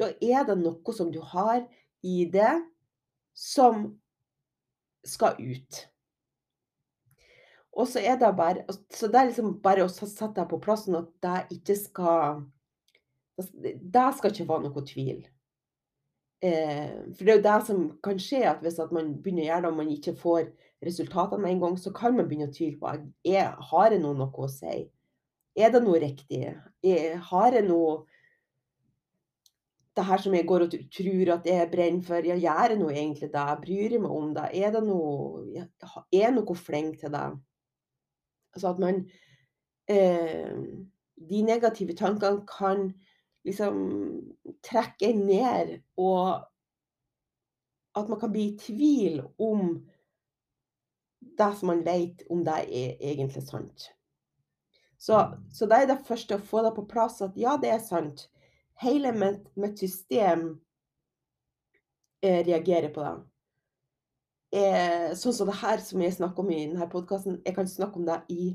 Da 0.01 0.10
er 0.17 0.48
det 0.50 0.57
noe 0.63 0.98
som 0.98 1.13
du 1.13 1.22
har 1.22 1.62
i 2.01 2.25
det 2.25 2.55
som 3.38 3.91
skal 5.05 5.38
ut. 5.38 5.86
Og 7.75 7.88
så 7.91 8.00
er 8.00 8.15
det 8.20 8.32
bare 8.38 8.63
Så 8.89 9.10
det 9.12 9.20
er 9.20 9.29
liksom 9.29 9.55
bare 9.63 9.84
å 9.86 9.91
sette 9.91 10.32
deg 10.38 10.48
på 10.51 10.62
plassen 10.63 10.96
at 11.00 11.10
det 11.24 11.58
ikke 11.58 11.75
skal 11.79 12.46
Det 13.36 14.05
skal 14.15 14.32
ikke 14.32 14.48
være 14.48 14.70
noe 14.70 14.84
tvil. 14.88 15.25
Eh, 16.46 16.96
for 17.15 17.25
det 17.25 17.34
er 17.34 17.38
jo 17.39 17.46
det 17.46 17.60
som 17.67 17.84
kan 18.03 18.20
skje, 18.22 18.41
at 18.48 18.62
hvis 18.63 18.79
at 18.79 18.91
man 18.96 19.13
begynner 19.24 19.44
å 19.44 19.48
gjøre 19.48 19.63
det 19.63 19.72
og 19.72 19.77
man 19.79 19.91
ikke 19.91 20.13
får 20.20 20.50
resultatene 20.86 21.41
med 21.41 21.55
en 21.55 21.63
gang, 21.63 21.77
så 21.79 21.91
kan 21.96 22.15
man 22.15 22.27
begynne 22.29 22.50
å 22.51 22.53
tvile 22.53 22.77
på 22.79 22.91
er, 23.32 23.55
har 23.72 23.96
jeg 23.96 24.01
noe, 24.03 24.17
noe 24.20 24.46
å 24.46 24.51
si. 24.51 24.84
Er 25.55 25.72
det 25.74 25.82
noe 25.84 26.01
riktig? 26.03 26.51
Er, 26.84 27.17
har 27.32 27.55
jeg 27.55 27.65
noe 27.67 28.03
det 29.96 30.03
her 30.03 30.20
som 30.20 30.36
jeg 30.36 30.48
går 30.48 30.65
og 30.65 30.77
tror 30.91 31.34
at 31.38 31.46
jeg 31.48 31.72
brenner 31.72 32.03
for, 32.03 32.27
ja, 32.27 32.36
gjør 32.36 32.74
jeg 32.74 32.79
nå 32.82 32.89
egentlig 32.91 33.29
det? 33.32 33.46
Bryr 33.63 33.96
jeg 33.96 34.03
meg 34.03 34.15
om 34.15 34.32
det? 34.36 34.50
Er 34.60 34.74
det 34.75 34.84
noe 34.84 35.46
Er 35.55 35.70
jeg 36.12 36.34
noe 36.36 36.58
flink 36.60 37.00
til 37.00 37.13
det? 37.15 37.27
Altså 38.55 38.71
at 38.71 38.79
man 38.79 39.01
eh, 39.91 40.55
De 41.15 41.41
negative 41.43 41.95
tankene 41.95 42.43
kan 42.50 42.89
liksom 43.45 43.75
trekke 44.65 45.13
ned, 45.13 45.77
og 45.97 46.41
at 47.95 48.09
man 48.09 48.19
kan 48.19 48.31
bli 48.31 48.47
i 48.50 48.57
tvil 48.59 49.21
om 49.39 49.77
det 51.38 51.51
som 51.59 51.67
man 51.67 51.85
vet, 51.85 52.24
om 52.29 52.43
det 52.45 52.57
er 52.65 52.97
egentlig 53.00 53.43
sant. 53.45 53.91
Så, 54.97 55.38
så 55.53 55.65
det 55.69 55.77
er 55.77 55.88
det 55.93 56.03
første, 56.07 56.35
å 56.35 56.47
få 56.50 56.63
det 56.65 56.74
på 56.75 56.88
plass 56.89 57.21
at 57.21 57.38
ja, 57.38 57.55
det 57.62 57.71
er 57.71 57.83
sant 57.83 58.27
hele 58.81 59.12
mitt, 59.15 59.47
mitt 59.55 59.79
system 59.79 60.47
eh, 62.21 62.41
reagerer 62.45 62.89
på 62.93 63.03
det. 63.03 63.15
Eh, 64.55 65.12
sånn 65.19 65.33
som 65.35 65.50
det 65.50 65.57
her 65.59 65.81
som 65.83 66.00
jeg 66.03 66.15
snakker 66.15 66.45
om 66.45 66.51
i 66.53 66.62
denne 66.62 66.88
podkasten, 66.91 67.41
jeg 67.43 67.55
kan 67.57 67.67
snakke 67.67 68.00
om 68.00 68.05
det 68.07 68.21
i 68.31 68.53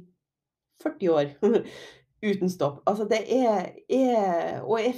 40 0.81 1.11
år 1.13 1.33
uten 2.31 2.53
stopp. 2.53 2.81
Altså 2.89 3.05
det 3.11 3.21
er, 3.37 3.75
er 3.93 4.63
Og 4.65 4.81
jeg, 4.81 4.95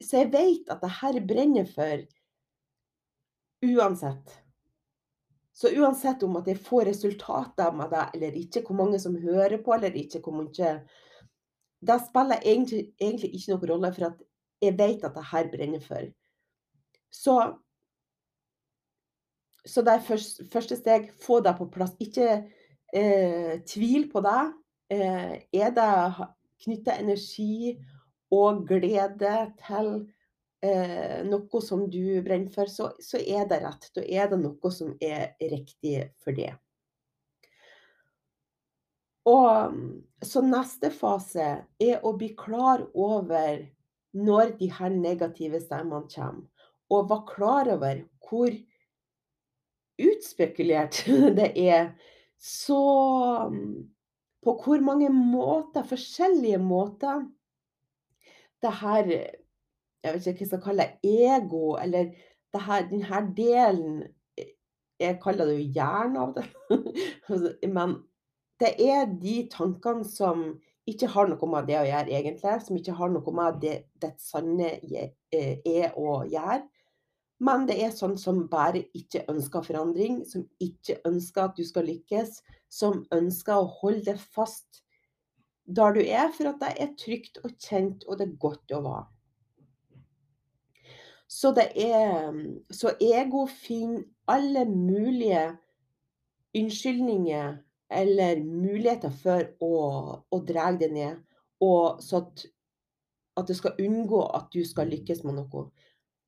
så 0.00 0.22
jeg 0.22 0.32
vet 0.32 0.72
at 0.72 0.80
det 0.80 0.92
her 1.02 1.20
brenner 1.28 1.68
for 1.68 2.06
uansett. 3.66 4.36
Så 5.56 5.72
uansett 5.72 6.24
om 6.24 6.36
at 6.40 6.48
jeg 6.48 6.60
får 6.60 6.88
resultater 6.90 7.76
med 7.76 7.92
det 7.92 8.06
eller 8.16 8.40
ikke, 8.40 8.62
hvor 8.64 8.80
mange 8.80 9.00
som 9.00 9.16
hører 9.16 9.58
på 9.64 9.76
eller 9.76 9.94
ikke, 9.96 10.20
hvor 10.24 10.38
mye 10.40 10.72
Det 11.86 11.96
spiller 12.08 12.40
egentlig, 12.40 12.94
egentlig 13.00 13.30
ikke 13.36 13.52
noen 13.52 13.70
rolle, 13.70 13.92
for 13.92 14.08
at 14.08 14.22
jeg 14.64 14.78
vet 14.78 15.04
at 15.04 15.14
det 15.14 15.24
her 15.30 15.48
brenner 15.52 15.80
for. 15.84 16.08
Så 17.12 17.36
så 19.66 19.82
det 19.82 19.96
er 19.96 20.06
først, 20.06 20.44
første 20.52 20.78
steg, 20.78 21.10
få 21.22 21.40
deg 21.44 21.58
på 21.58 21.68
plass. 21.74 21.94
Ikke 22.02 22.28
eh, 22.94 23.54
tvil 23.66 24.08
på 24.12 24.22
det. 24.24 24.42
Eh, 24.94 25.32
er 25.58 25.72
det 25.74 26.26
knytta 26.64 26.98
energi 27.02 27.74
og 28.34 28.64
glede 28.68 29.34
til 29.60 29.90
eh, 30.64 31.22
noe 31.26 31.62
som 31.64 31.86
du 31.90 32.20
brenner 32.24 32.52
for, 32.54 32.70
så, 32.70 32.92
så, 33.02 33.18
er 33.18 33.48
det 33.50 33.62
rett. 33.64 33.90
Da 33.96 34.04
er 34.06 34.30
det 34.30 34.40
noe 34.42 34.72
som 34.74 34.94
er 35.02 35.34
riktig 35.40 35.98
for 36.22 36.36
det. 36.36 36.52
Og 39.26 39.74
Så 40.22 40.40
neste 40.46 40.88
fase 40.94 41.46
er 41.82 42.04
å 42.06 42.12
bli 42.16 42.30
klar 42.38 42.86
over 42.94 43.64
når 44.16 44.54
de 44.60 44.70
her 44.72 44.94
negative 44.94 45.58
stemmene 45.60 46.08
kommer, 46.08 46.46
og 46.88 47.10
være 47.10 47.26
klar 47.28 47.68
over 47.74 48.00
hvor 48.24 48.54
utspekulert 49.98 51.02
det 51.38 51.52
er. 51.56 51.90
Så 52.38 52.78
på 54.44 54.54
hvor 54.62 54.82
mange 54.84 55.08
måter, 55.10 55.86
forskjellige 55.86 56.58
måter, 56.58 57.24
det 58.62 58.72
her 58.80 59.08
Jeg 60.04 60.14
vet 60.14 60.26
ikke 60.26 60.38
hva 60.38 60.44
jeg 60.44 60.48
skal 60.48 60.60
kalle 60.62 60.84
det, 60.84 61.14
ego, 61.26 61.74
eller 61.82 62.12
det 62.54 62.60
her, 62.62 62.84
denne 62.90 63.22
delen 63.36 64.04
Jeg 65.00 65.18
kaller 65.22 65.48
det 65.48 65.56
jo 65.58 65.72
hjernen 65.74 66.16
av 66.16 66.36
det. 66.36 66.44
Men 67.76 67.96
det 68.60 68.70
er 68.80 69.10
de 69.10 69.48
tankene 69.52 70.06
som 70.08 70.46
ikke 70.86 71.10
har 71.10 71.28
noe 71.28 71.48
med 71.50 71.66
det 71.68 71.76
å 71.80 71.84
gjøre, 71.84 72.14
egentlig. 72.14 72.54
Som 72.64 72.78
ikke 72.78 72.94
har 72.96 73.10
noe 73.12 73.34
med 73.34 73.58
det 73.60 73.74
ditt 74.00 74.22
sanne 74.22 74.70
eh, 74.86 75.58
er 75.66 75.98
å 75.98 76.22
gjøre. 76.30 76.62
Men 77.38 77.66
det 77.68 77.76
er 77.84 77.92
sånn 77.92 78.16
som 78.20 78.46
bare 78.48 78.86
ikke 78.96 79.26
ønsker 79.28 79.64
forandring, 79.66 80.22
som 80.24 80.46
ikke 80.62 81.00
ønsker 81.08 81.50
at 81.50 81.58
du 81.58 81.66
skal 81.68 81.84
lykkes, 81.90 82.40
som 82.72 83.02
ønsker 83.12 83.60
å 83.60 83.72
holde 83.82 84.06
deg 84.08 84.22
fast 84.32 84.82
der 85.66 85.92
du 85.92 86.00
er, 86.00 86.30
for 86.32 86.52
at 86.52 86.62
det 86.62 86.72
er 86.80 86.96
trygt 86.96 87.40
og 87.42 87.52
kjent, 87.58 88.06
og 88.06 88.18
det 88.18 88.28
er 88.28 88.40
godt 88.40 88.72
å 88.72 88.80
være. 88.86 89.04
Så, 91.26 91.50
er, 91.58 92.36
så 92.70 92.92
ego 93.02 93.44
finner 93.50 94.04
alle 94.30 94.62
mulige 94.70 95.48
unnskyldninger 96.56 97.56
eller 97.90 98.42
muligheter 98.42 99.10
for 99.10 99.48
å, 99.62 99.72
å 100.30 100.38
dra 100.46 100.70
det 100.78 100.88
ned, 100.94 101.18
og 101.62 102.00
så 102.02 102.22
at, 102.22 102.46
at 103.36 103.50
det 103.50 103.58
skal 103.58 103.82
unngå 103.82 104.22
at 104.38 104.48
du 104.54 104.62
skal 104.66 104.88
lykkes 104.90 105.24
med 105.26 105.40
noe. 105.40 105.66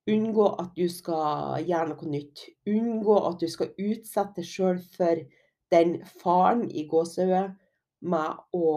Unngå 0.08 0.46
at 0.62 0.72
du 0.76 0.86
skal 0.88 1.64
gjøre 1.68 1.90
noe 1.90 2.08
nytt. 2.08 2.46
Unngå 2.70 3.16
at 3.28 3.42
du 3.42 3.48
skal 3.50 3.74
utsette 3.76 4.40
deg 4.40 4.48
sjøl 4.48 4.80
for 4.94 5.20
den 5.72 5.98
faren 6.22 6.64
i 6.70 6.86
gåsehudet 6.88 7.50
med 8.08 8.40
å 8.54 8.72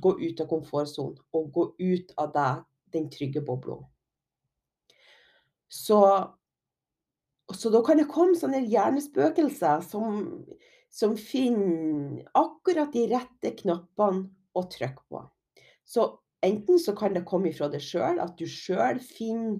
gå 0.00 0.14
ut 0.22 0.40
av 0.40 0.48
komfortsonen 0.48 1.18
og 1.34 1.48
gå 1.54 1.64
ut 1.82 2.12
av 2.20 2.32
deg, 2.34 2.64
den 2.94 3.08
trygge 3.12 3.42
bobla. 3.44 3.80
Så, 5.68 5.98
så, 7.52 7.72
da 7.74 7.82
kan 7.84 8.00
det 8.00 8.08
komme 8.08 8.38
sånne 8.38 8.62
hjernespøkelser 8.64 9.82
som, 9.84 10.22
som 10.88 11.16
finner 11.20 12.22
akkurat 12.38 12.94
de 12.94 13.04
rette 13.10 13.52
knappene 13.58 14.30
å 14.56 14.64
trykke 14.72 15.04
på. 15.10 15.26
Så 15.84 16.08
enten 16.44 16.80
så 16.80 16.94
kan 16.96 17.12
det 17.16 17.26
komme 17.28 17.50
ifra 17.50 17.68
deg 17.72 17.84
sjøl, 17.84 18.22
at 18.22 18.38
du 18.40 18.46
sjøl 18.48 19.02
finner 19.02 19.58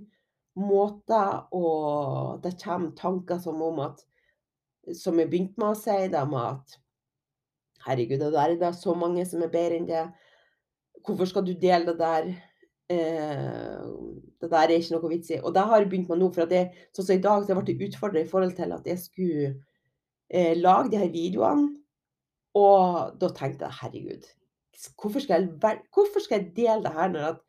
måter 0.59 1.47
og 1.55 2.43
Det 2.43 2.57
kommer 2.63 2.95
tanker 2.97 3.39
som 3.43 3.63
om 3.63 3.81
at 3.87 4.05
Som 4.97 5.19
jeg 5.21 5.29
begynte 5.29 5.61
med 5.61 5.75
å 5.75 5.79
si, 5.79 5.97
det 6.09 6.23
med 6.31 6.45
at 6.45 6.79
Herregud, 7.87 8.21
det 8.21 8.41
er 8.41 8.57
det 8.59 8.75
så 8.77 8.95
mange 8.99 9.25
som 9.29 9.43
er 9.45 9.53
bedre 9.53 9.77
enn 9.79 9.87
det. 9.89 10.03
Hvorfor 11.07 11.29
skal 11.31 11.45
du 11.47 11.53
dele 11.55 11.93
det 11.93 11.99
der? 12.01 12.31
Eh, 12.91 13.85
det 14.41 14.51
der 14.51 14.65
er 14.65 14.75
ikke 14.75 14.97
noe 14.97 15.11
vits 15.13 15.31
i. 15.31 15.39
Og 15.39 15.55
det 15.55 15.63
har 15.63 15.83
jeg 15.83 15.91
begynt 15.93 16.11
med 16.11 16.21
nå. 16.23 16.31
For 16.35 16.51
det, 16.51 16.65
sånn 16.97 17.07
som 17.07 17.15
i 17.15 17.23
dag, 17.25 17.47
så 17.47 17.57
ble 17.57 17.75
jeg 17.75 17.91
utfordra 17.93 18.23
i 18.23 18.29
forhold 18.29 18.57
til 18.59 18.75
at 18.75 18.89
jeg 18.89 19.03
skulle 19.03 19.53
eh, 20.29 20.55
lage 20.59 20.93
de 20.93 21.01
her 21.01 21.13
videoene. 21.15 21.71
Og 22.59 23.15
da 23.21 23.31
tenkte 23.37 23.69
jeg 23.69 23.79
herregud, 23.83 24.29
hvorfor 24.99 25.23
skal 25.23 25.45
jeg, 25.45 25.83
hvorfor 25.95 26.25
skal 26.25 26.41
jeg 26.41 26.55
dele 26.57 26.83
det 26.87 26.95
her 26.97 27.13
når 27.13 27.27
at 27.33 27.43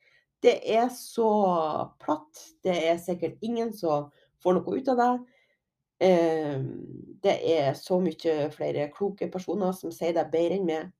det 0.44 0.56
er 0.72 0.88
så 0.94 1.30
platt. 2.00 2.46
Det 2.64 2.76
er 2.92 2.98
sikkert 3.02 3.42
ingen 3.44 3.74
som 3.76 4.10
får 4.44 4.58
noe 4.58 4.80
ut 4.80 4.92
av 4.94 5.02
det. 5.02 5.12
Ehm, 6.00 6.68
det 7.24 7.36
er 7.58 7.74
så 7.76 8.00
mye 8.00 8.50
flere 8.56 8.88
kloke 8.96 9.28
personer 9.32 9.74
som 9.76 9.92
sier 9.92 10.16
det 10.16 10.30
bedre 10.32 10.60
enn 10.60 10.68
meg. 10.68 10.92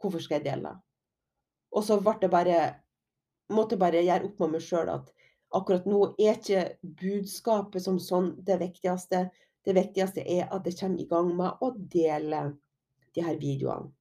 Hvorfor 0.00 0.22
skal 0.24 0.38
jeg 0.38 0.46
dele 0.48 0.70
det? 0.70 0.76
Og 1.76 1.84
så 1.84 1.98
ble 2.00 2.14
det 2.22 2.30
bare 2.32 2.60
måtte 3.52 3.78
bare 3.80 4.04
gjøre 4.04 4.28
opp 4.28 4.40
med 4.42 4.56
meg 4.56 4.64
sjøl 4.64 4.88
at 4.92 5.12
akkurat 5.56 5.86
nå 5.88 6.00
er 6.20 6.36
ikke 6.36 6.64
budskapet 7.00 7.84
som 7.84 8.00
sånn 8.00 8.32
det 8.44 8.58
viktigste. 8.62 9.26
Det 9.64 9.76
viktigste 9.76 10.24
er 10.24 10.48
at 10.54 10.66
jeg 10.68 10.78
kommer 10.80 11.04
i 11.04 11.08
gang 11.08 11.30
med 11.36 11.64
å 11.64 11.72
dele 11.76 12.42
de 13.16 13.24
her 13.24 13.36
videoene. 13.40 13.92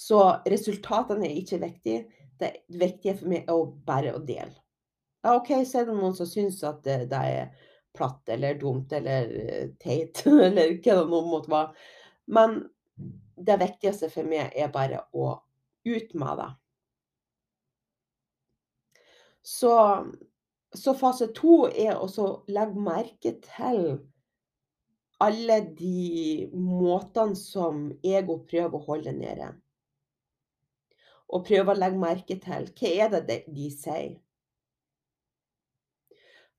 Så 0.00 0.20
resultatene 0.48 1.28
er 1.28 1.36
ikke 1.36 1.60
viktige. 1.60 2.04
Det 2.40 2.54
viktige 2.72 3.18
for 3.18 3.28
meg 3.28 3.44
er 3.44 3.52
å 3.52 3.66
bare 3.86 4.14
å 4.16 4.22
dele. 4.24 4.54
Ja, 5.20 5.34
OK, 5.34 5.52
så 5.68 5.82
er 5.82 5.90
det 5.90 5.96
noen 5.98 6.16
som 6.16 6.28
syns 6.28 6.62
at 6.64 6.80
det, 6.86 7.10
det 7.10 7.20
er 7.34 7.66
platt 7.96 8.30
eller 8.32 8.56
dumt 8.56 8.92
eller 8.96 9.28
eh, 9.42 9.66
teit, 9.82 10.22
eller 10.46 10.72
hva 10.78 10.96
det 11.02 11.04
nå 11.10 11.20
måtte 11.28 11.52
være. 11.52 11.90
Men 12.32 12.56
det 13.36 13.60
viktigste 13.60 14.08
for 14.12 14.28
meg 14.28 14.56
er 14.56 14.72
bare 14.72 15.04
å 15.12 15.34
ut 15.84 16.16
med 16.16 16.40
det. 16.40 16.50
Så, 19.44 19.72
så 20.76 20.94
fase 20.96 21.28
to 21.36 21.64
er 21.68 22.00
å 22.00 22.28
legge 22.48 22.88
merke 22.88 23.36
til 23.44 23.82
alle 25.20 25.60
de 25.76 26.48
måtene 26.56 27.36
som 27.36 27.90
ego 28.00 28.40
prøver 28.48 28.78
å 28.78 28.86
holde 28.94 29.12
nede 29.16 29.50
og 31.30 31.46
prøve 31.46 31.72
å 31.72 31.78
legge 31.78 32.00
merke 32.00 32.36
til 32.42 32.66
hva 32.74 32.90
er 33.04 33.14
det 33.28 33.42
de 33.46 33.68
sier. 33.72 34.18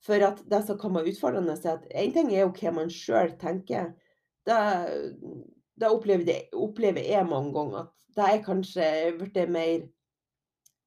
For 0.02 0.18
det 0.50 0.62
som 0.66 0.80
kan 0.82 0.96
være 0.96 1.12
utfordrende, 1.12 1.58
er 1.62 1.78
at 1.78 1.90
én 1.94 2.14
ting 2.16 2.32
er 2.34 2.46
jo 2.46 2.54
hva 2.56 2.74
man 2.74 2.90
sjøl 2.90 3.36
tenker. 3.42 3.92
Det 4.48 5.90
opplever, 5.90 6.48
opplever, 6.58 7.04
jeg 7.06 7.28
mange 7.30 7.54
ganger. 7.54 7.92
At 7.92 8.18
det 8.18 8.30
er 8.30 8.46
kanskje 8.46 8.88
blitt 9.20 9.38
mer 9.50 9.90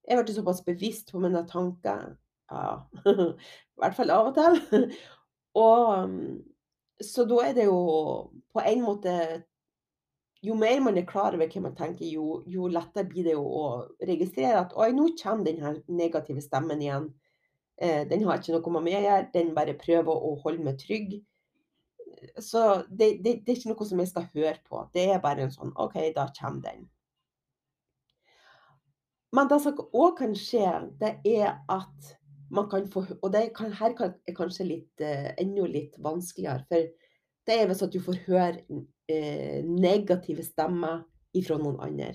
Jeg 0.05 0.21
blitt 0.21 0.37
såpass 0.37 0.61
bevisst 0.67 1.13
på 1.13 1.21
mine 1.23 1.41
tanker. 1.49 2.17
Ja, 2.53 2.83
i 3.09 3.79
hvert 3.81 3.95
fall 3.97 4.11
av 4.13 4.33
og 4.33 4.35
til. 4.37 4.91
Og 5.65 6.11
så 7.01 7.25
da 7.25 7.39
er 7.47 7.55
det 7.57 7.65
jo 7.71 7.79
på 8.53 8.61
en 8.61 8.83
måte 8.85 9.15
jo 10.45 10.55
mer 10.59 10.81
man 10.85 10.99
er 11.01 11.07
klar 11.09 11.37
over 11.37 11.49
hva 11.49 11.63
man 11.65 11.77
tenker, 11.79 12.07
jo, 12.07 12.43
jo 12.51 12.69
lettere 12.69 13.09
blir 13.09 13.29
det 13.31 13.37
å 13.39 13.67
registrere 14.05 14.61
at 14.61 14.75
oi, 14.77 14.91
nå 14.97 15.11
kommer 15.21 15.47
den 15.49 15.83
negative 15.89 16.43
stemmen 16.45 16.83
igjen. 16.85 17.11
Eh, 17.81 18.03
den 18.09 18.25
har 18.27 18.41
ikke 18.41 18.55
noe 18.55 18.75
med 18.77 18.87
meg 18.87 18.99
å 19.01 19.05
gjøre, 19.07 19.31
den 19.35 19.55
bare 19.57 19.77
prøver 19.79 20.13
å 20.13 20.35
holde 20.45 20.67
meg 20.67 20.81
trygg. 20.83 21.17
Så 22.41 22.85
det, 22.89 23.19
det, 23.25 23.41
det, 23.45 23.53
er 23.53 23.57
ikke 23.59 23.73
noe 23.73 23.89
som 23.89 24.03
jeg 24.03 24.13
skal 24.13 24.29
høre 24.35 24.59
på. 24.69 24.83
Det 24.95 25.09
er 25.13 25.23
bare 25.25 25.47
en 25.47 25.55
sånn 25.55 25.73
OK, 25.81 25.97
da 26.17 26.29
kommer 26.37 26.69
den. 26.69 26.85
Men 29.35 29.49
det 29.51 29.59
som 29.65 29.81
òg 29.91 30.13
kan 30.21 30.37
skje, 30.39 30.69
det 31.01 31.17
er 31.27 31.57
at 31.73 32.15
man 32.55 32.69
kan 32.71 32.85
få 32.93 33.03
Og 33.23 33.33
det 33.33 33.49
kan, 33.57 33.73
her 33.73 33.97
er 33.99 34.37
kanskje 34.37 34.67
litt, 34.69 35.01
eh, 35.01 35.33
enda 35.41 35.65
litt 35.67 35.97
vanskeligere. 35.99 36.63
For 36.69 37.04
det 37.47 37.59
er 37.61 37.67
hvis 37.69 37.83
at 37.85 37.93
du 37.93 38.01
får 38.03 38.21
høre 38.27 38.83
eh, 39.11 39.61
negative 39.65 40.45
stemmer 40.47 41.03
ifra 41.37 41.59
noen 41.61 41.81
andre. 41.85 42.15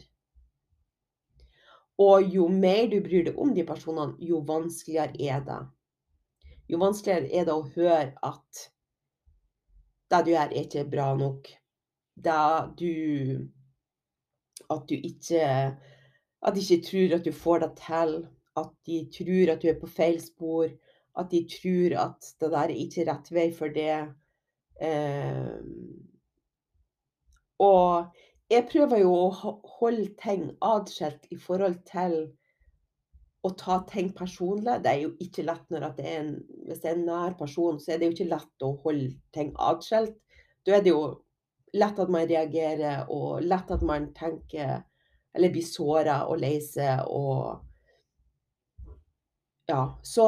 Og 1.99 2.31
jo 2.31 2.47
mer 2.47 2.87
du 2.87 3.01
bryr 3.03 3.27
deg 3.27 3.39
om 3.39 3.51
de 3.55 3.65
personene, 3.67 4.15
jo 4.23 4.39
vanskeligere 4.47 5.19
er 5.19 5.43
det. 5.45 5.59
Jo 6.71 6.79
vanskeligere 6.79 7.27
er 7.41 7.47
det 7.47 7.55
å 7.55 7.67
høre 7.75 8.13
at 8.23 8.67
det 10.09 10.19
du 10.25 10.31
gjør, 10.31 10.53
er 10.53 10.63
ikke 10.63 10.85
bra 10.89 11.09
nok. 11.17 11.49
Det 12.19 12.43
du 12.79 13.47
At 14.69 14.89
du 14.89 14.95
ikke 14.95 15.43
At 16.41 16.55
de 16.55 16.61
ikke 16.61 16.85
tror 16.87 17.13
at 17.15 17.25
du 17.25 17.31
får 17.31 17.59
det 17.59 17.69
til. 17.77 18.27
at 18.57 18.71
de 18.85 18.97
tror 19.13 19.51
at 19.53 19.61
du 19.61 19.67
er 19.69 19.79
på 19.79 19.87
feil 19.87 20.19
spor, 20.19 20.67
at 21.15 21.31
de 21.31 21.45
tror 21.47 21.95
at 21.95 22.33
det 22.41 22.49
der 22.51 22.63
er 22.63 22.75
ikke 22.75 23.05
rett 23.07 23.31
vei 23.31 23.51
for 23.55 23.71
det. 23.71 24.09
Eh, 24.81 25.55
og 27.59 28.19
jeg 28.49 28.67
prøver 28.71 29.01
jo 29.03 29.13
å 29.13 29.53
holde 29.79 30.09
ting 30.21 30.49
atskilt 30.65 31.27
i 31.33 31.37
forhold 31.39 31.81
til 31.89 32.19
å 33.45 33.51
ta 33.59 33.79
ting 33.87 34.11
personlig. 34.15 34.79
Det 34.83 34.91
er 34.91 35.03
jo 35.03 35.11
ikke 35.23 35.45
lett 35.47 35.65
når 35.71 35.89
det 35.97 36.05
er 36.05 36.21
en 36.23 36.31
hvis 36.67 36.81
det 36.83 36.91
er 36.91 36.97
en 36.97 37.07
nær 37.07 37.35
person, 37.39 37.79
så 37.79 37.93
er 37.93 37.99
det 37.99 38.09
jo 38.09 38.15
ikke 38.17 38.31
lett 38.33 38.65
å 38.65 38.73
holde 38.83 39.13
ting 39.35 39.51
atskilt. 39.69 40.15
Da 40.65 40.77
er 40.77 40.85
det 40.85 40.93
jo 40.93 41.03
lett 41.77 41.99
at 42.01 42.11
man 42.11 42.27
reagerer, 42.27 43.05
og 43.13 43.43
lett 43.45 43.71
at 43.71 43.83
man 43.85 44.09
tenker 44.17 44.79
eller 45.35 45.53
blir 45.53 45.65
såra 45.65 46.23
og 46.27 46.39
lei 46.41 46.57
seg 46.63 47.05
og 47.07 47.65
Ja, 49.69 49.99
så 50.01 50.23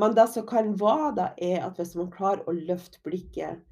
Men 0.00 0.14
det 0.16 0.26
som 0.32 0.46
kan 0.46 0.72
være 0.78 1.12
da, 1.18 1.28
er 1.38 1.62
at 1.66 1.78
hvis 1.78 1.94
man 1.98 2.10
klarer 2.14 2.42
å 2.48 2.54
løfte 2.56 2.98
blikket 3.06 3.62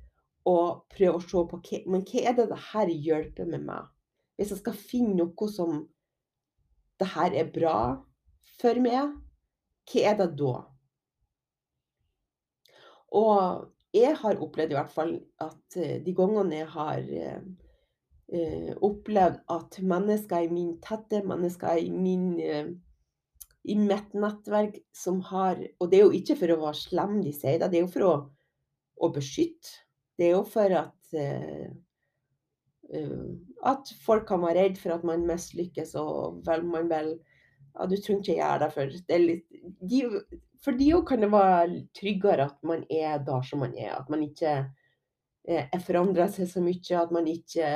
og 0.47 0.85
prøve 0.95 1.19
å 1.19 1.23
se 1.23 1.43
på 1.51 1.59
hva 1.59 1.81
men 1.91 2.05
hva 2.07 2.23
er 2.23 2.37
det 2.39 2.47
det 2.51 3.01
hjelper 3.07 3.51
med 3.51 3.67
meg? 3.67 3.89
Hvis 4.37 4.55
jeg 4.55 4.63
skal 4.63 4.79
finne 4.79 5.17
noe 5.19 5.49
som 5.51 5.83
det 7.01 7.09
her 7.15 7.35
er 7.35 7.51
bra 7.51 7.79
for 8.61 8.79
meg, 8.83 9.17
hva 9.91 10.05
er 10.11 10.19
det 10.21 10.29
da? 10.39 10.55
Og 13.13 13.67
jeg 13.93 14.15
har 14.23 14.41
opplevd 14.41 14.73
i 14.73 14.79
hvert 14.79 14.95
fall 14.95 15.13
at 15.43 15.77
eh, 15.77 15.99
de 16.05 16.15
gangene 16.17 16.63
jeg 16.63 16.69
har 16.73 17.11
eh, 17.13 17.43
eh, 18.33 18.71
opplevd 18.81 19.43
at 19.53 19.77
mennesker 19.85 20.47
i 20.47 20.53
min 20.53 20.79
tette 20.85 21.21
mennesker 21.27 21.83
i 21.83 21.91
min 21.93 22.25
eh, 22.41 22.71
i 23.65 23.77
mitt 23.79 24.15
nettverk 24.19 24.81
som 24.97 25.21
har 25.29 25.61
Og 25.79 25.91
det 25.91 26.01
er 26.01 26.07
jo 26.09 26.17
ikke 26.19 26.35
for 26.41 26.51
å 26.51 26.61
være 26.65 26.81
slem 26.81 27.21
de 27.23 27.33
sier 27.37 27.61
det, 27.63 27.71
det 27.71 27.79
er 27.79 27.85
jo 27.85 27.93
for 27.95 28.07
å, 28.09 28.15
å 29.07 29.11
beskytte. 29.15 29.77
Det 30.19 30.29
er 30.29 30.35
jo 30.35 30.43
for 30.47 30.75
at 30.81 31.15
uh, 31.15 31.71
at 33.65 33.93
folk 34.05 34.27
kan 34.29 34.43
være 34.43 34.67
redd 34.67 34.81
for 34.81 34.93
at 34.93 35.05
man 35.07 35.27
mislykkes, 35.29 35.95
og 36.01 36.43
vel 36.47 36.67
man 36.69 36.91
vel 36.93 37.15
Ja, 37.73 37.87
du 37.89 37.95
trenger 37.97 38.21
ikke 38.21 38.35
gjøre 38.37 38.59
det, 38.61 38.67
for 38.75 38.97
det 39.09 39.15
er 39.17 39.23
litt 39.23 39.55
de 39.81 40.01
For 40.63 40.77
de 40.77 40.91
òg 40.93 41.07
kan 41.09 41.23
det 41.25 41.31
være 41.33 41.79
tryggere 41.97 42.51
at 42.51 42.59
man 42.69 42.83
er 42.93 43.23
der 43.25 43.47
som 43.49 43.63
man 43.65 43.73
er, 43.73 43.95
at 43.97 44.11
man 44.13 44.27
ikke 44.27 44.53
eh, 45.49 45.79
forandrer 45.87 46.29
seg 46.31 46.51
så 46.51 46.61
mye, 46.63 46.99
at 47.01 47.15
man 47.17 47.27
ikke 47.27 47.71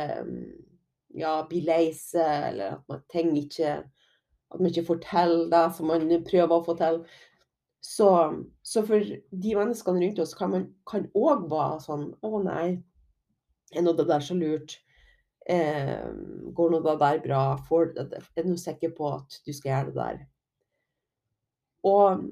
ja, 1.17 1.33
blir 1.49 1.65
lei 1.67 1.89
seg, 1.97 2.51
eller 2.51 2.77
at 2.77 2.93
man 2.93 3.03
trenger 3.11 3.41
ikke 3.41 3.73
at 4.53 4.61
man 4.61 4.71
ikke 4.71 4.87
forteller 4.87 5.49
det 5.51 5.65
som 5.77 5.91
man 5.91 6.09
prøver 6.27 6.55
å 6.55 6.65
få 6.67 6.77
til. 6.79 7.01
Så 7.85 8.09
så 8.67 8.83
for 8.87 9.03
de 9.45 9.55
menneskene 9.59 10.03
rundt 10.03 10.23
oss 10.23 10.35
kan 10.35 10.53
man 10.55 10.67
kan 10.91 11.07
òg 11.15 11.47
være 11.51 11.81
sånn: 11.85 12.09
"Å 12.23 12.43
nei, 12.43 12.83
er 13.75 13.83
nå 13.83 13.95
det 13.97 14.09
der 14.09 14.21
så 14.21 14.35
lurt? 14.35 14.79
Eh, 15.49 16.09
går 16.55 16.71
nå 16.71 16.81
det 16.83 16.97
der 17.03 17.21
bra? 17.23 17.43
For, 17.69 17.93
er 17.95 18.43
du 18.43 18.57
sikker 18.59 18.91
på 18.97 19.13
at 19.15 19.41
du 19.47 19.53
skal 19.53 19.71
gjøre 19.73 19.93
det 19.93 20.01
der?" 20.01 20.27
Og 21.87 22.27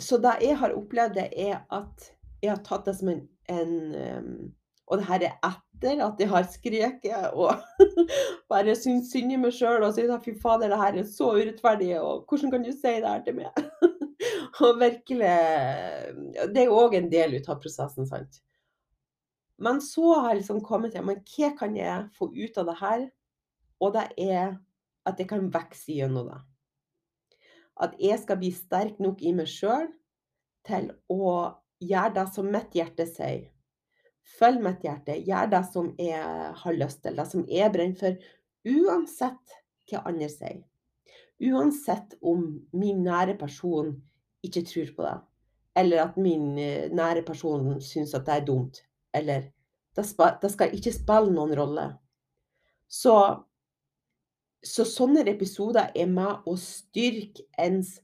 så 0.00 0.18
det 0.22 0.38
jeg 0.42 0.56
har 0.56 0.74
opplevd 0.78 1.14
det 1.18 1.28
er 1.36 1.64
at 1.70 2.12
jeg 2.42 2.50
har 2.50 2.62
tatt 2.64 2.86
det 2.86 2.96
som 2.98 3.08
en 3.08 3.28
en 3.50 4.54
og 4.92 5.00
det 5.00 5.08
her 5.08 5.22
er 5.30 5.36
etter 5.48 6.02
at 6.04 6.20
jeg 6.20 6.28
har 6.28 6.44
skreket 6.52 7.32
og 7.32 7.62
bare 8.52 8.74
syntes 8.76 9.08
synd 9.14 9.32
i 9.32 9.38
meg 9.40 9.54
sjøl 9.56 9.86
og 9.86 9.94
sier 9.96 10.12
fy 10.20 10.34
fader, 10.38 10.68
det 10.68 10.78
her 10.78 10.98
er 11.00 11.08
så 11.08 11.30
urettferdig, 11.32 11.94
og 11.98 12.26
hvordan 12.28 12.52
kan 12.52 12.66
du 12.66 12.70
si 12.74 12.92
det 13.00 13.08
her 13.08 13.24
til 13.24 13.38
meg? 13.40 13.50
Og 14.62 14.76
virkelig 14.78 15.30
Det 16.52 16.60
er 16.60 16.68
jo 16.68 16.76
òg 16.78 16.92
en 16.94 17.08
del 17.10 17.32
ut 17.34 17.48
av 17.50 17.58
prosessen, 17.58 18.06
sant. 18.06 18.36
Men 19.58 19.80
så 19.82 20.12
har 20.20 20.28
jeg 20.28 20.42
liksom 20.42 20.60
kommet 20.62 20.92
til 20.94 21.02
men 21.06 21.22
hva 21.32 21.48
kan 21.58 21.74
jeg 21.76 22.04
få 22.18 22.28
ut 22.30 22.60
av 22.60 22.68
det 22.68 22.76
her? 22.78 23.08
Og 23.82 23.96
det 23.96 24.04
er 24.20 24.54
at 25.08 25.18
jeg 25.18 25.30
kan 25.32 25.48
vokse 25.50 25.96
gjennom 25.96 26.28
det. 26.30 26.38
At 27.82 27.96
jeg 27.98 28.20
skal 28.22 28.38
bli 28.38 28.52
sterk 28.54 29.00
nok 29.02 29.24
i 29.24 29.32
meg 29.34 29.50
sjøl 29.50 29.88
til 30.68 30.92
å 31.10 31.32
gjøre 31.82 32.14
det 32.20 32.26
som 32.36 32.50
mitt 32.54 32.76
hjerte 32.78 33.08
sier. 33.08 33.48
Følg 34.22 34.62
mitt 34.62 34.84
hjerte, 34.86 35.16
gjør 35.26 35.50
det 35.50 35.62
som 35.72 35.90
jeg 36.00 36.52
har 36.62 36.78
lyst 36.78 37.02
til, 37.02 37.16
det 37.18 37.26
som 37.30 37.44
jeg 37.50 37.72
brenner 37.74 37.98
for, 37.98 38.30
uansett 38.68 39.56
hva 39.90 40.04
andre 40.08 40.28
sier. 40.30 40.62
Uansett 41.42 42.14
om 42.22 42.44
min 42.78 43.02
nære 43.02 43.34
person 43.40 43.96
ikke 44.46 44.62
tror 44.68 44.92
på 44.96 45.06
det, 45.06 45.16
eller 45.82 46.04
at 46.04 46.18
min 46.20 46.52
eh, 46.58 46.90
nære 46.94 47.24
person 47.26 47.74
syns 47.82 48.14
at 48.14 48.26
det 48.28 48.36
er 48.36 48.46
dumt, 48.46 48.82
eller 49.14 49.50
det 49.96 50.06
skal, 50.06 50.70
ikke 50.72 50.94
spille 50.94 51.34
noen 51.34 51.56
rolle. 51.58 51.88
Så 52.88 53.16
så 54.62 54.84
sånne 54.86 55.24
episoder 55.26 55.90
er 55.98 56.06
med 56.06 56.46
å 56.46 56.54
styrke 56.60 57.42
ens 57.58 57.96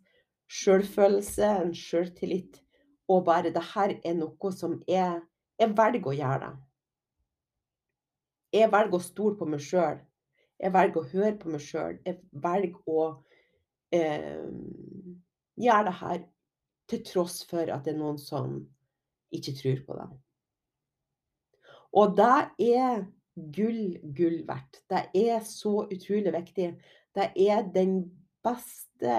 sjølfølelse, 0.50 1.46
en 1.46 1.74
sjøltillit, 1.76 2.58
og 3.08 3.24
bare 3.28 3.52
det 3.54 3.62
her 3.76 3.94
er 4.02 4.16
noe 4.18 4.50
som 4.52 4.80
er 4.90 5.20
jeg 5.58 5.74
velger 5.76 6.10
å 6.10 6.16
gjøre 6.16 6.40
det. 6.44 6.52
Jeg 8.58 8.72
velger 8.72 8.96
å 8.96 9.04
stole 9.04 9.36
på 9.36 9.48
meg 9.48 9.62
sjøl. 9.64 9.98
Jeg 10.58 10.74
velger 10.74 11.00
å 11.00 11.10
høre 11.12 11.34
på 11.38 11.52
meg 11.52 11.62
sjøl. 11.62 11.98
Jeg 12.06 12.18
velger 12.32 12.90
å 12.90 13.02
eh, 13.94 14.48
gjøre 15.58 15.84
det 15.90 15.96
her 16.00 16.24
til 16.88 17.04
tross 17.04 17.42
for 17.48 17.68
at 17.68 17.84
det 17.84 17.94
er 17.94 18.00
noen 18.00 18.18
som 18.20 18.56
ikke 19.34 19.54
tror 19.58 19.84
på 19.84 19.98
det. 19.98 20.08
Og 21.98 22.16
det 22.16 22.70
er 22.70 23.04
gull, 23.54 23.98
gull 24.16 24.40
verdt. 24.48 24.82
Det 24.88 25.04
er 25.16 25.42
så 25.46 25.82
utrolig 25.86 26.32
viktig. 26.34 26.72
Det 27.14 27.30
er 27.48 27.68
den 27.74 28.00
beste 28.44 29.14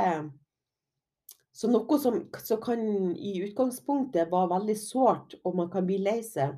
så 1.59 1.67
noe 1.67 1.97
som, 1.99 2.21
som 2.39 2.59
kan 2.63 2.81
i 3.19 3.33
utgangspunktet 3.43 4.31
være 4.31 4.51
veldig 4.53 4.75
sårt, 4.79 5.35
og 5.43 5.57
man 5.59 5.67
kan 5.73 5.87
bli 5.87 5.97
lei 5.99 6.21
seg, 6.23 6.53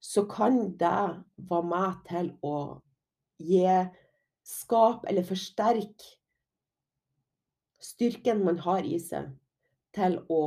så 0.00 0.26
kan 0.28 0.74
det 0.80 0.98
være 1.48 1.68
med 1.70 2.02
til 2.08 2.28
å 2.44 2.56
gi 3.40 3.64
skap 4.44 5.06
eller 5.08 5.24
forsterke 5.24 6.18
styrken 7.80 8.44
man 8.44 8.60
har 8.60 8.84
i 8.84 8.98
seg, 9.00 9.30
til 9.96 10.18
å 10.28 10.42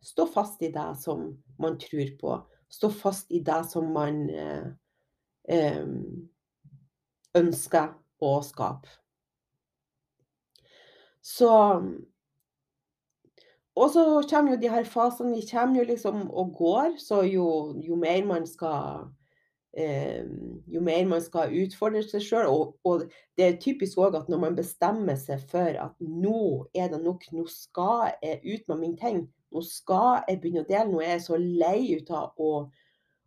stå 0.00 0.26
fast 0.32 0.64
i 0.64 0.72
det 0.72 0.88
som 1.02 1.26
man 1.60 1.76
tror 1.80 2.14
på. 2.20 2.38
Stå 2.72 2.88
fast 2.88 3.36
i 3.36 3.42
det 3.44 3.60
som 3.68 3.92
man 3.92 4.24
eh, 4.32 4.64
eh, 5.44 5.84
ønsker 7.36 7.92
å 8.24 8.32
skape. 8.48 8.96
Så 11.20 11.52
og 13.74 13.90
så 13.90 14.04
kommer 14.30 14.54
jo 14.54 14.60
de 14.62 14.70
her 14.70 14.86
fasene, 14.86 15.34
de 15.34 15.46
kommer 15.50 15.80
jo 15.80 15.84
liksom 15.88 16.28
og 16.30 16.54
går, 16.58 16.96
så 17.02 17.22
jo 17.26 17.74
jo 17.82 17.96
mer 17.98 18.24
man 18.26 18.46
skal 18.46 19.08
eh, 19.76 20.22
jo 20.70 20.80
mer 20.80 21.06
man 21.10 21.22
skal 21.22 21.54
utfordre 21.64 22.02
seg 22.06 22.22
sjøl, 22.22 22.46
og 22.46 22.76
og 22.86 23.08
det 23.36 23.46
er 23.46 23.58
typisk 23.62 23.98
òg 23.98 24.14
at 24.20 24.30
når 24.30 24.42
man 24.46 24.58
bestemmer 24.58 25.18
seg 25.18 25.42
for 25.50 25.74
at 25.86 25.94
nå 25.98 26.68
er 26.74 26.92
det 26.92 27.02
nok, 27.02 27.26
nå 27.32 27.46
skal 27.50 28.12
jeg 28.22 28.40
ut 28.44 28.68
med 28.70 28.82
min 28.84 28.96
ting, 29.00 29.24
nå 29.50 29.62
skal 29.66 30.22
jeg 30.28 30.40
begynne 30.42 30.62
å 30.62 30.70
dele, 30.70 30.90
nå 30.92 31.02
er 31.02 31.16
jeg 31.16 31.26
så 31.26 31.40
lei 31.40 31.78
ut 31.98 32.14
av 32.14 32.38
å 32.38 32.52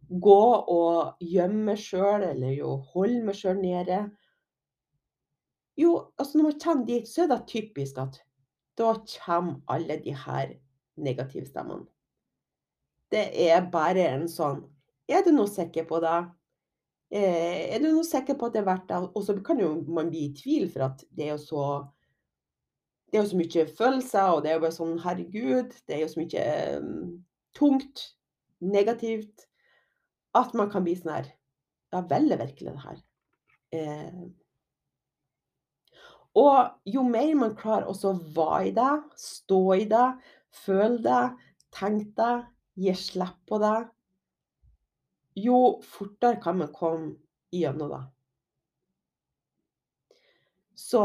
gå 0.08 0.44
og 0.72 1.24
gjemme 1.24 1.74
meg 1.74 1.82
sjøl, 1.84 2.24
eller 2.24 2.56
jo 2.56 2.78
holde 2.94 3.26
meg 3.28 3.36
sjøl 3.36 3.60
nede. 3.60 4.06
Jo, 5.78 5.92
altså 6.18 6.40
når 6.40 6.48
man 6.48 6.60
kommer 6.64 6.88
dit, 6.88 7.10
så 7.10 7.26
er 7.26 7.34
det 7.34 7.42
typisk 7.52 8.00
at 8.02 8.22
da 8.78 8.94
kommer 9.02 9.62
alle 9.68 10.00
de 10.04 10.14
her 10.14 10.56
negative 10.98 11.46
stemmene. 11.50 11.88
Det 13.12 13.30
er 13.48 13.70
bare 13.72 14.10
en 14.12 14.28
sånn 14.28 14.66
Er 15.08 15.22
du 15.24 15.30
nå 15.32 15.46
sikker 15.48 15.86
på 15.88 16.02
det? 16.04 16.18
Eh, 17.16 17.72
er 17.72 17.80
du 17.80 17.86
nå 17.94 18.02
sikker 18.04 18.36
på 18.36 18.50
at 18.50 18.58
det 18.58 18.60
er 18.60 18.68
verdt 18.68 18.90
det? 18.90 18.98
Og 19.16 19.24
så 19.24 19.38
kan 19.40 19.62
jo 19.62 19.70
man 19.88 20.10
bli 20.12 20.26
i 20.28 20.34
tvil, 20.36 20.66
for 20.74 20.90
at 20.90 21.06
det 21.16 21.30
er 21.30 21.32
jo 21.38 21.44
så 21.46 21.68
det 23.08 23.16
er 23.16 23.24
jo 23.24 23.30
så 23.30 23.38
mye 23.40 23.64
følelser, 23.78 24.34
og 24.36 24.42
det 24.44 24.50
er 24.52 24.58
jo 24.58 24.64
bare 24.66 24.76
sånn 24.76 24.98
Herregud, 25.00 25.76
det 25.88 25.96
er 25.96 26.02
jo 26.02 26.10
så 26.12 26.20
mye 26.20 26.42
um, 26.82 27.14
tungt, 27.56 28.04
negativt, 28.60 29.46
at 30.36 30.52
man 30.58 30.68
kan 30.74 30.84
bli 30.84 30.98
sånn 30.98 31.14
her 31.16 31.30
Ja, 31.94 32.02
vel 32.04 32.36
er 32.36 32.42
virkelig 32.42 32.74
det 32.74 32.84
her? 32.84 33.00
Eh, 33.78 34.24
og 36.38 36.90
jo 36.90 37.04
mer 37.08 37.34
man 37.40 37.56
klarer 37.58 37.90
å 37.90 38.14
være 38.36 38.68
i 38.70 38.74
det, 38.76 38.92
stå 39.18 39.62
i 39.78 39.86
det, 39.90 40.08
føle 40.64 41.00
det, 41.06 41.22
tenke 41.74 42.14
det, 42.20 42.34
gi 42.78 42.94
slipp 42.98 43.40
på 43.50 43.58
det, 43.64 43.78
jo 45.38 45.80
fortere 45.86 46.42
kan 46.42 46.60
man 46.62 46.74
komme 46.74 47.16
gjennom 47.54 47.90
det. 47.94 48.04
Så 50.78 51.04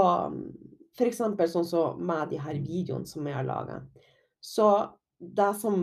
f.eks. 0.96 1.22
sånn 1.52 1.68
som 1.68 2.00
med 2.04 2.32
de 2.32 2.40
her 2.40 2.58
videoene 2.60 3.08
som 3.08 3.26
jeg 3.26 3.36
har 3.38 3.48
laga. 3.48 3.80
Så 4.40 4.68
det 5.22 5.52
som 5.60 5.76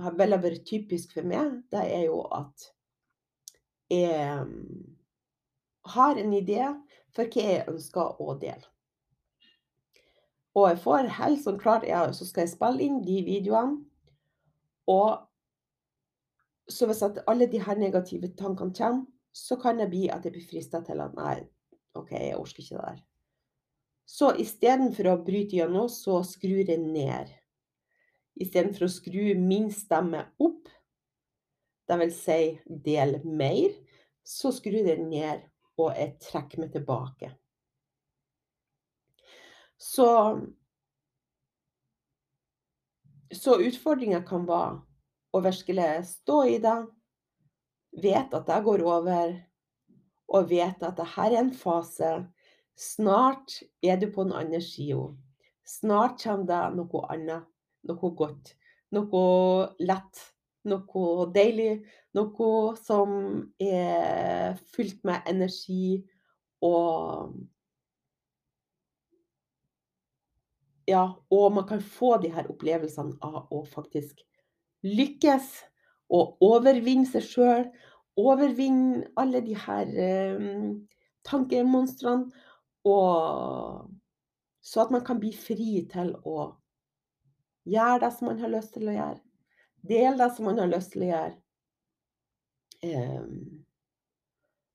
har 0.00 0.16
vel 0.16 0.36
vært 0.40 0.64
typisk 0.68 1.12
for 1.16 1.28
meg, 1.28 1.60
det 1.72 1.82
er 1.82 2.06
jo 2.06 2.22
at 2.32 2.70
jeg 3.92 4.46
har 5.94 6.20
en 6.20 6.32
idé 6.32 6.62
for 7.14 7.28
hva 7.28 7.50
jeg 7.50 7.66
ønsker 7.70 8.22
å 8.22 8.36
dele. 8.40 8.73
Og 10.54 10.68
jeg 10.70 10.80
får 10.84 11.10
helt 11.18 11.42
sånn 11.42 11.58
klart 11.58 11.86
ja, 11.88 12.04
så 12.14 12.26
skal 12.28 12.44
jeg 12.44 12.54
spille 12.54 12.84
inn 12.84 13.00
de 13.06 13.18
videoene. 13.26 13.80
Og 14.90 15.24
så 16.70 16.86
hvis 16.88 17.02
at 17.04 17.22
alle 17.30 17.48
de 17.50 17.60
her 17.60 17.78
negative 17.80 18.30
tankene 18.38 18.76
kommer, 18.76 19.04
så 19.34 19.58
kan 19.58 19.80
det 19.80 19.90
bli 19.90 20.06
at 20.14 20.24
jeg 20.24 20.36
blir 20.36 20.46
frista 20.46 20.78
til 20.86 21.00
at 21.02 21.16
nei, 21.18 21.40
OK, 21.98 22.12
jeg 22.14 22.38
orker 22.38 22.62
ikke 22.62 22.76
det 22.76 22.84
der. 22.86 23.00
Så 24.06 24.30
istedenfor 24.38 25.08
å 25.10 25.20
bryte 25.26 25.58
gjennom, 25.58 25.88
så 25.90 26.20
skrur 26.26 26.62
jeg 26.62 26.78
ned. 26.78 27.32
Istedenfor 28.38 28.86
å 28.86 28.92
skru 28.92 29.32
min 29.40 29.70
stemme 29.74 30.26
opp, 30.42 30.68
vil 31.90 32.12
si 32.14 32.38
del 32.66 33.18
mer, 33.26 33.74
så 34.24 34.52
skrur 34.54 34.86
jeg 34.86 35.02
ned, 35.02 35.42
og 35.80 35.96
jeg 35.98 36.14
trekker 36.22 36.62
meg 36.62 36.72
tilbake. 36.76 37.32
Så 39.78 40.40
Så 43.34 43.56
utfordringa 43.58 44.20
kan 44.22 44.44
være 44.46 44.78
å 45.34 45.40
virkelig 45.42 46.04
stå 46.06 46.36
i 46.46 46.58
det, 46.62 46.76
vet 47.98 48.34
at 48.36 48.46
det 48.46 48.60
går 48.62 48.84
over, 48.86 49.32
og 50.30 50.50
vet 50.50 50.82
at 50.86 50.94
det 51.00 51.06
her 51.16 51.32
er 51.32 51.40
en 51.40 51.50
fase. 51.54 52.12
Snart 52.78 53.56
er 53.82 53.98
du 53.98 54.06
på 54.14 54.26
den 54.26 54.36
andre 54.38 54.60
sida. 54.62 55.08
Snart 55.66 56.22
kommer 56.22 56.46
det 56.46 56.62
noe 56.76 57.02
annet, 57.10 57.50
noe 57.88 58.10
godt, 58.18 58.54
noe 58.94 59.24
lett, 59.82 60.22
noe 60.68 61.26
deilig, 61.34 61.82
noe 62.14 62.50
som 62.78 63.16
er 63.62 64.54
fylt 64.74 65.02
med 65.06 65.26
energi 65.30 66.04
og 66.64 67.34
Ja, 70.88 71.04
og 71.30 71.52
man 71.56 71.66
kan 71.68 71.80
få 71.80 72.16
de 72.20 72.30
her 72.34 72.48
opplevelsene 72.52 73.16
av 73.24 73.52
å 73.52 73.62
faktisk 73.68 74.20
lykkes 74.84 75.48
og 76.12 76.42
overvinne 76.44 77.08
seg 77.08 77.24
sjøl. 77.24 77.68
Overvinne 78.20 79.08
alle 79.18 79.40
de 79.44 79.56
her 79.58 79.88
um, 80.36 80.74
tankemonstrene. 81.26 82.28
Og 82.84 83.88
så 84.64 84.84
at 84.84 84.92
man 84.92 85.04
kan 85.04 85.20
bli 85.20 85.32
fri 85.36 85.86
til 85.90 86.12
å 86.28 86.52
gjøre 87.64 88.02
det 88.04 88.12
som 88.12 88.28
man 88.28 88.42
har 88.44 88.52
lyst 88.52 88.76
til 88.76 88.90
å 88.90 88.98
gjøre. 88.98 89.20
Dele 89.84 90.16
det 90.20 90.30
som 90.36 90.48
man 90.48 90.60
har 90.60 90.70
lyst 90.70 90.92
til 90.92 91.06
å 91.06 91.10
gjøre. 91.10 91.34
Um, 92.84 93.64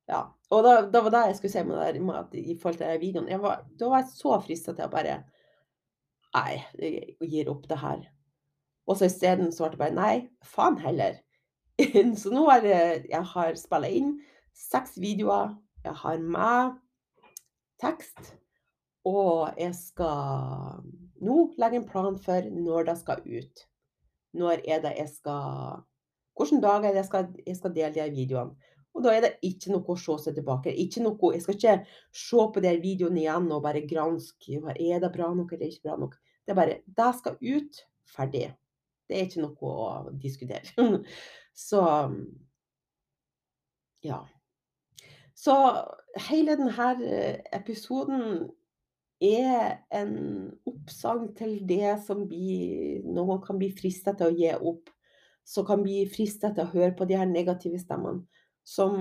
ja. 0.10 0.24
Og 0.50 0.64
da, 0.66 0.72
da, 0.90 1.02
var 1.06 1.14
det 1.14 1.26
jeg 1.28 1.38
skulle 1.38 1.54
si 1.54 1.64
med, 1.70 1.82
det, 1.94 2.02
med 2.02 2.18
at, 2.18 2.34
i 2.34 2.56
forhold 2.58 2.82
til 2.82 3.02
videoen. 3.02 3.30
Var, 3.44 3.66
da 3.78 3.92
var 3.92 4.02
jeg 4.02 4.16
så 4.18 4.40
frista 4.42 4.74
til 4.74 4.88
å 4.88 4.94
bare 4.94 5.20
Nei, 6.38 6.60
jeg 6.78 7.30
gir 7.32 7.50
opp 7.52 7.66
det 7.70 7.80
her. 7.82 8.04
Og 8.90 8.98
så 8.98 9.10
isteden 9.10 9.54
svarte 9.54 9.78
jeg 9.78 9.82
bare 9.84 9.98
nei, 9.98 10.14
faen 10.46 10.78
heller. 10.82 11.20
så 12.20 12.34
nå 12.34 12.46
har 12.50 12.66
jeg, 12.66 13.06
jeg 13.10 13.26
har 13.34 13.58
spilla 13.58 13.90
inn 14.00 14.16
seks 14.58 14.98
videoer. 15.02 15.56
Jeg 15.86 15.96
har 16.02 16.22
med 16.22 16.78
tekst. 17.82 18.34
Og 19.08 19.56
jeg 19.58 19.74
skal 19.78 20.82
nå 21.24 21.38
legge 21.60 21.80
en 21.80 21.88
plan 21.88 22.18
for 22.20 22.50
når 22.52 22.90
det 22.90 22.98
skal 23.00 23.24
ut. 23.26 23.64
Når 24.38 24.66
er 24.66 24.84
det 24.86 24.98
jeg 24.98 25.14
skal 25.18 25.86
Hvilke 26.40 26.62
dager 26.64 26.96
jeg 26.96 27.04
skal, 27.04 27.26
jeg 27.44 27.56
skal 27.58 27.74
dele 27.76 27.92
de 27.92 28.04
videoene. 28.16 28.54
Og 28.98 29.04
da 29.06 29.14
er 29.14 29.26
det 29.26 29.36
ikke 29.46 29.72
noe 29.74 29.94
å 29.94 29.98
se 30.00 30.16
seg 30.24 30.40
tilbake. 30.40 30.74
Ikke 30.84 31.04
noe, 31.06 31.34
jeg 31.36 31.44
skal 31.46 31.58
ikke 31.58 31.76
se 32.16 32.48
på 32.56 32.64
de 32.66 32.74
videoene 32.82 33.22
igjen 33.22 33.52
og 33.54 33.64
bare 33.64 33.86
granske. 33.88 34.60
Er 34.76 35.04
det 35.04 35.12
bra 35.14 35.30
nok 35.36 35.54
eller 35.56 35.70
ikke 35.70 35.86
bra 35.90 36.00
nok? 36.02 36.18
Det 36.44 36.56
er 36.56 36.58
bare 36.58 36.82
Det 36.86 37.14
skal 37.20 37.38
ut. 37.40 37.84
Ferdig. 38.10 38.48
Det 39.06 39.18
er 39.18 39.28
ikke 39.28 39.44
noe 39.44 39.74
å 39.74 40.14
diskutere. 40.18 40.90
Så 41.68 41.84
ja. 44.06 44.24
Så 45.38 45.56
hele 46.30 46.56
denne 46.58 46.90
episoden 47.56 48.50
er 49.24 49.84
en 49.92 50.16
oppsang 50.68 51.28
til 51.36 51.60
det 51.68 51.98
som 52.06 52.26
blir 52.28 53.04
Noen 53.08 53.42
kan 53.44 53.60
bli 53.60 53.70
frista 53.76 54.16
til 54.16 54.32
å 54.32 54.36
gi 54.36 54.52
opp. 54.56 54.90
Som 55.48 55.66
kan 55.68 55.82
bli 55.84 56.04
frista 56.12 56.52
til 56.54 56.66
å 56.66 56.74
høre 56.74 56.94
på 56.98 57.08
de 57.10 57.18
her 57.20 57.30
negative 57.30 57.80
stemmene. 57.82 58.26
Som 58.70 59.00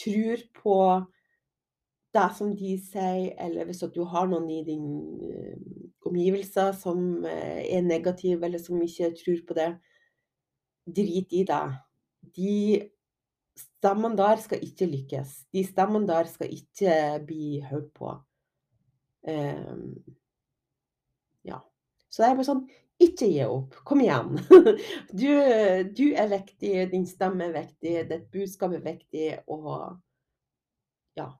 tror 0.00 0.44
på 0.56 0.76
det 2.14 2.28
som 2.34 2.54
de 2.56 2.72
sier, 2.82 3.34
eller 3.38 3.68
hvis 3.68 3.84
du 3.94 4.00
har 4.08 4.26
noen 4.30 4.48
i 4.50 4.62
din 4.66 4.86
omgivelser 6.10 6.72
som 6.78 7.24
eh, 7.28 7.60
er 7.76 7.84
negative, 7.86 8.44
eller 8.46 8.62
som 8.62 8.80
ikke 8.82 9.12
tror 9.20 9.44
på 9.46 9.56
det, 9.58 9.68
drit 10.96 11.36
i 11.36 11.44
det. 11.46 11.66
De 12.36 12.56
stemmene 13.60 14.18
der 14.18 14.42
skal 14.42 14.64
ikke 14.64 14.88
lykkes. 14.90 15.36
De 15.52 15.64
stemmene 15.66 16.08
der 16.08 16.30
skal 16.30 16.52
ikke 16.52 16.94
bli 17.26 17.60
hørt 17.70 17.92
på. 17.94 18.16
Um, 19.28 19.94
ja. 21.44 21.60
Så 22.08 22.22
det 22.22 22.30
er 22.30 22.38
bare 22.38 22.48
sånn 22.48 22.64
ikke 23.00 23.28
gi 23.30 23.42
opp. 23.46 23.74
Kom 23.84 24.02
igjen. 24.04 24.38
Du, 25.20 25.28
du, 25.96 26.06
er 26.14 26.30
viktig, 26.30 26.74
din 26.92 27.06
stemme 27.08 27.48
er 27.48 27.56
viktig, 27.56 27.94
ditt 28.10 28.30
budskap 28.32 28.76
er 28.76 28.84
viktig, 28.84 29.26
og 29.50 29.98
ja. 31.18 31.30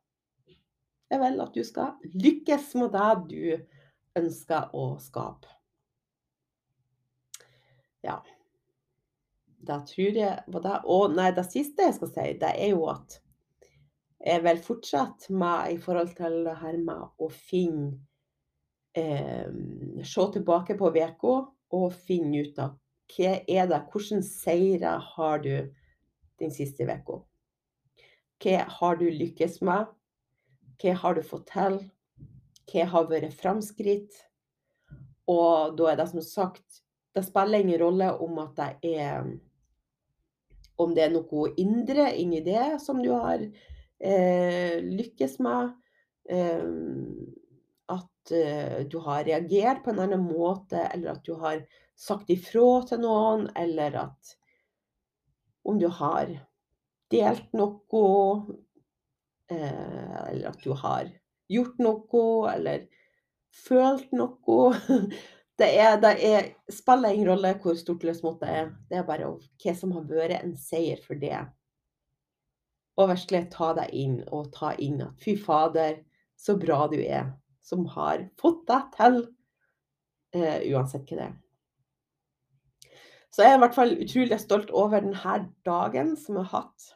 Jeg 1.11 1.23
vil 1.23 1.41
at 1.43 1.55
du 1.55 1.65
skal 1.67 2.13
lykkes 2.15 2.75
med 2.79 2.93
det 2.95 3.13
du 3.31 4.21
ønsker 4.21 4.75
å 4.77 4.85
skape. 5.03 5.51
Ja. 8.07 8.21
Da 9.61 9.81
tror 9.85 10.17
jeg 10.17 10.37
var 10.49 10.63
det. 10.65 10.77
Og 10.89 11.17
nei, 11.17 11.33
det 11.37 11.45
siste 11.51 11.85
jeg 11.85 11.99
skal 11.99 12.13
si, 12.15 12.29
det 12.41 12.53
er 12.55 12.73
jo 12.73 12.87
at 12.93 13.19
jeg 14.21 14.45
vil 14.45 14.63
fortsette 14.65 15.33
med 15.33 15.75
i 15.75 15.81
forhold 15.81 16.15
til 16.17 16.41
det 16.47 16.57
her 16.61 16.79
med 16.81 17.21
å 17.21 17.29
finne 17.33 17.99
eh, 19.01 20.05
Se 20.05 20.27
tilbake 20.33 20.77
på 20.79 20.93
uka 20.93 21.35
og 21.71 21.93
finne 21.93 22.45
ut 22.45 22.59
av 22.59 22.77
hva 23.11 23.33
er 23.49 23.67
det, 23.67 23.81
hvilke 23.91 24.23
seire 24.23 24.95
har 25.03 25.43
du 25.43 25.55
den 26.41 26.53
siste 26.55 26.87
uka. 26.87 27.21
Hva 28.41 28.65
har 28.79 28.97
du 28.97 29.09
lykkes 29.11 29.61
med? 29.67 29.91
Hva 30.81 30.95
har 31.03 31.15
du 31.15 31.23
fått 31.23 31.51
til? 31.51 31.81
Hva 32.71 32.87
har 32.93 33.11
vært 33.11 33.35
framskritt? 33.37 34.15
Og 35.29 35.77
da 35.79 35.91
er 35.91 36.01
det 36.01 36.09
som 36.11 36.23
sagt 36.25 36.81
Det 37.15 37.23
spiller 37.27 37.63
ingen 37.63 37.79
rolle 37.79 38.09
om 38.23 38.39
at 38.43 38.57
det 38.57 38.97
er 38.97 39.27
Om 40.81 40.95
det 40.97 41.05
er 41.05 41.13
noe 41.13 41.51
indre 41.61 42.09
inni 42.17 42.41
det 42.47 42.81
som 42.83 43.03
du 43.03 43.11
har 43.13 43.43
eh, 43.43 44.79
lykkes 44.81 45.35
med. 45.45 45.75
Eh, 46.25 46.65
at 47.91 48.33
eh, 48.35 48.87
du 48.87 48.99
har 49.05 49.25
reagert 49.25 49.85
på 49.85 49.93
en 49.93 50.03
annen 50.07 50.23
måte, 50.25 50.83
eller 50.95 51.15
at 51.15 51.25
du 51.27 51.35
har 51.41 51.63
sagt 51.99 52.31
ifra 52.33 52.83
til 52.89 53.03
noen, 53.03 53.49
eller 53.59 53.99
at 54.07 54.37
om 55.69 55.79
du 55.81 55.89
har 55.93 56.33
delt 57.11 57.51
noe, 57.57 58.05
eh, 59.51 60.31
eller 60.31 60.49
at 60.53 60.63
du 60.65 60.73
har 60.79 61.11
gjort 61.51 61.83
noe 61.83 62.55
eller 62.55 62.89
følt 63.67 64.11
noe. 64.17 64.73
Det, 65.61 65.67
er, 65.77 65.99
det 66.01 66.11
er, 66.25 66.47
spiller 66.73 67.13
ingen 67.13 67.27
rolle 67.29 67.51
hvor 67.61 67.75
stort 67.77 68.01
eller 68.01 68.15
smått 68.17 68.39
det 68.41 68.49
er. 68.49 68.69
Det 68.89 68.97
er 68.97 69.03
bare 69.05 69.27
hva 69.29 69.75
som 69.77 69.91
har 69.93 70.07
vært 70.09 70.39
en 70.39 70.55
seier 70.57 71.03
for 71.05 71.21
det. 71.21 71.37
Og 72.97 73.11
virkelig 73.11 73.43
ta 73.53 73.69
deg 73.77 73.93
inn 73.93 74.15
og 74.33 74.49
ta 74.55 74.71
inn 74.81 75.03
at 75.05 75.21
fy 75.21 75.35
fader, 75.37 75.99
så 76.33 76.57
bra 76.57 76.87
du 76.89 76.97
er 77.03 77.29
som 77.63 77.87
har 77.95 78.27
fått 78.41 78.67
deg 78.71 78.91
til, 78.97 79.21
eh, 80.35 80.67
uansett 80.73 81.09
hva 81.09 81.21
det 81.21 81.29
er. 81.29 81.39
Så 83.31 83.45
jeg 83.45 83.53
er 83.55 83.61
i 83.61 83.63
hvert 83.63 83.77
fall 83.77 83.93
utrolig 83.95 84.39
stolt 84.43 84.73
over 84.75 85.05
denne 85.05 85.37
dagen 85.67 86.17
som 86.19 86.41
jeg 86.41 86.49
har 86.51 86.65
hatt. 86.65 86.89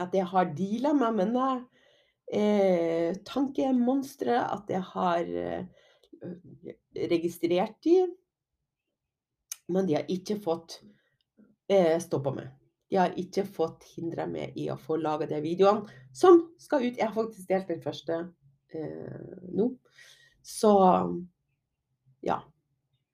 At 0.00 0.14
jeg 0.14 0.28
har 0.28 0.52
deala 0.56 0.92
med 0.96 1.16
mine 1.16 1.46
eh, 2.32 3.16
tankemonstre, 3.26 4.36
at 4.44 4.70
jeg 4.70 4.84
har 4.92 5.32
eh, 5.44 5.64
registrert 7.10 7.78
de, 7.84 7.96
men 9.70 9.88
de 9.88 9.96
har 9.96 10.12
ikke 10.12 10.36
fått 10.42 10.80
eh, 11.70 11.96
stoppa 12.02 12.34
meg. 12.36 12.50
De 12.90 12.98
har 12.98 13.14
ikke 13.18 13.44
fått 13.46 13.86
hindra 13.94 14.26
meg 14.26 14.56
i 14.58 14.66
å 14.70 14.78
få 14.78 14.98
laga 14.98 15.28
de 15.30 15.38
videoene 15.44 15.86
som 16.12 16.42
skal 16.58 16.84
ut. 16.88 16.98
Jeg 16.98 17.06
har 17.06 17.14
faktisk 17.14 17.48
delt 17.48 17.70
den 17.70 17.82
første 17.84 18.24
nå. 18.74 19.70
Så 20.42 20.72
ja. 22.24 22.40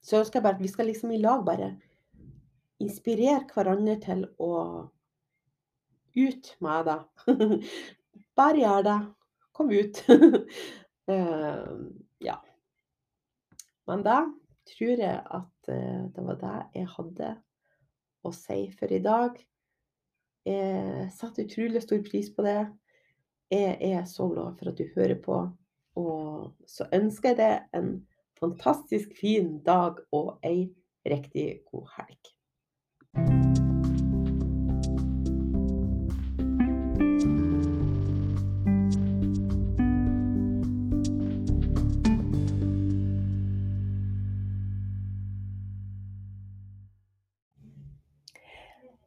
Så 0.02 0.20
ønsker 0.20 0.38
jeg 0.38 0.46
bare 0.46 0.58
at 0.58 0.62
vi 0.62 0.70
skal 0.70 0.86
liksom 0.90 1.12
i 1.14 1.22
lag 1.22 1.42
bare 1.46 1.72
inspirere 2.82 3.46
hverandre 3.50 3.96
til 4.04 4.26
å 4.42 4.52
ut 6.16 6.50
med 6.64 6.88
det. 6.88 6.98
bare 8.38 8.62
gjør 8.62 8.86
det. 8.86 8.98
Kom 9.56 9.72
ut. 9.72 10.02
uh, 10.08 11.74
ja. 12.28 12.36
Men 13.86 14.04
da 14.06 14.20
tror 14.66 15.02
jeg 15.02 15.18
at 15.40 15.70
uh, 15.72 16.06
det 16.12 16.24
var 16.28 16.40
det 16.40 16.56
jeg 16.80 16.94
hadde 16.96 17.34
å 18.26 18.32
si 18.34 18.62
for 18.78 18.92
i 18.92 19.02
dag. 19.02 19.36
Jeg 20.46 21.10
setter 21.14 21.46
utrolig 21.46 21.82
stor 21.82 22.02
pris 22.06 22.30
på 22.32 22.44
det. 22.46 22.60
Jeg 23.50 23.78
er 23.80 24.04
så 24.04 24.26
glad 24.28 24.56
for 24.58 24.72
at 24.72 24.78
du 24.78 24.88
hører 24.96 25.18
på. 25.22 25.36
Og 25.96 26.54
så 26.66 26.88
ønsker 26.92 27.28
jeg 27.32 27.38
deg 27.38 27.78
en 27.78 27.92
fantastisk 28.40 29.14
fin 29.20 29.58
dag 29.64 30.02
og 30.12 30.38
ei 30.44 30.66
riktig 31.06 31.62
god 31.70 31.86
helg. 31.96 32.32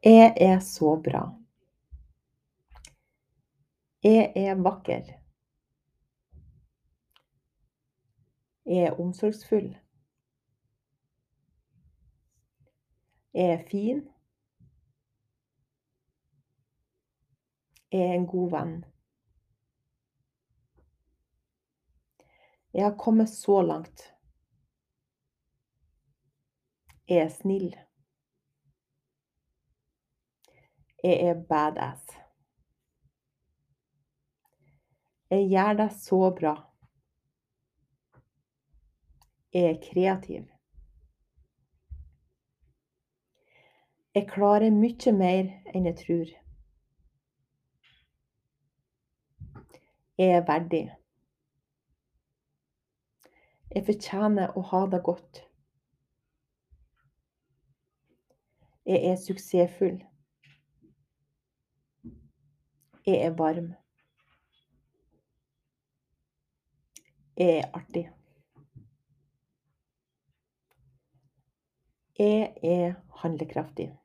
Jeg 0.00 0.32
er 0.40 0.58
så 0.64 0.96
bra. 0.96 1.39
Jeg 4.02 4.32
er 4.36 4.54
vakker. 4.54 5.02
Jeg 8.66 8.82
er 8.86 9.00
omsorgsfull. 9.00 9.78
Jeg 13.34 13.50
er 13.52 13.68
fin. 13.70 14.08
Jeg 17.92 18.00
er 18.00 18.14
en 18.14 18.26
god 18.26 18.50
venn. 18.50 18.84
Jeg 22.72 22.84
har 22.84 22.96
kommet 22.96 23.28
så 23.28 23.62
langt. 23.62 24.14
Jeg 27.08 27.18
er 27.18 27.28
snill. 27.28 27.76
Jeg 31.04 31.20
er 31.28 31.44
badass. 31.48 32.19
Jeg 35.30 35.46
gjør 35.48 35.72
det 35.78 35.92
så 35.94 36.18
bra. 36.40 36.54
Jeg 39.52 39.64
er 39.64 39.82
kreativ. 39.82 40.46
Jeg 44.14 44.26
klarer 44.30 44.74
mye 44.74 45.12
mer 45.14 45.52
enn 45.70 45.86
jeg 45.86 45.96
tror. 46.00 46.32
Jeg 50.18 50.32
er 50.38 50.42
verdig. 50.48 50.80
Jeg 53.70 53.86
fortjener 53.86 54.56
å 54.58 54.64
ha 54.72 54.80
det 54.90 55.00
godt. 55.06 55.40
Jeg 58.90 59.12
er 59.12 59.22
suksessfull. 59.22 60.02
Jeg 63.06 63.22
er 63.28 63.38
varm. 63.38 63.70
Er 67.40 67.70
artig. 67.74 68.10
Jeg 72.18 72.56
er 72.62 72.94
handlekraftig. 73.16 73.98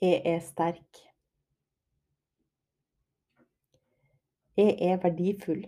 Jeg 0.00 0.22
er 0.24 0.40
sterk. 0.40 0.96
Jeg 4.56 4.78
er 4.80 4.96
verdifull. 5.02 5.66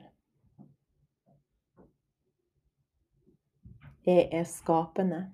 Jeg 4.07 4.29
er 4.33 4.45
skapende. 4.45 5.33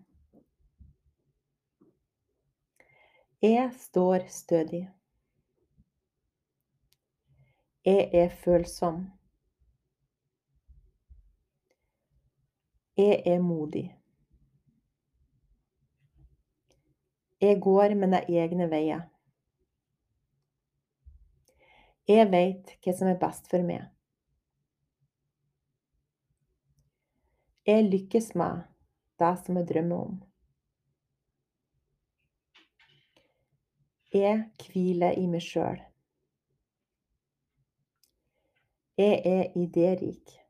Jeg 3.43 3.73
står 3.79 4.29
stødig. 4.29 4.91
Jeg 7.85 8.11
er 8.13 8.29
følsom. 8.29 9.16
Jeg 12.97 13.23
er 13.27 13.41
modig. 13.41 13.97
Jeg 17.41 17.61
går 17.61 17.95
mine 17.95 18.23
egne 18.25 18.71
veier. 18.71 19.03
Jeg 22.09 22.31
veit 22.33 22.73
hva 22.81 22.95
som 22.97 23.11
er 23.11 23.19
best 23.21 23.51
for 23.53 23.67
meg. 23.67 23.85
Jeg 27.69 27.85
lykkes 27.91 28.31
med 28.41 28.65
det 29.21 29.35
som 29.43 29.61
jeg 29.61 29.69
drømmer 29.75 30.07
om. 30.07 30.17
Jeg 34.15 34.41
hviler 34.63 35.21
i 35.21 35.27
meg 35.29 35.45
sjøl. 35.45 35.85
Jeg 38.97 39.21
er 39.29 39.53
idérik. 39.61 40.46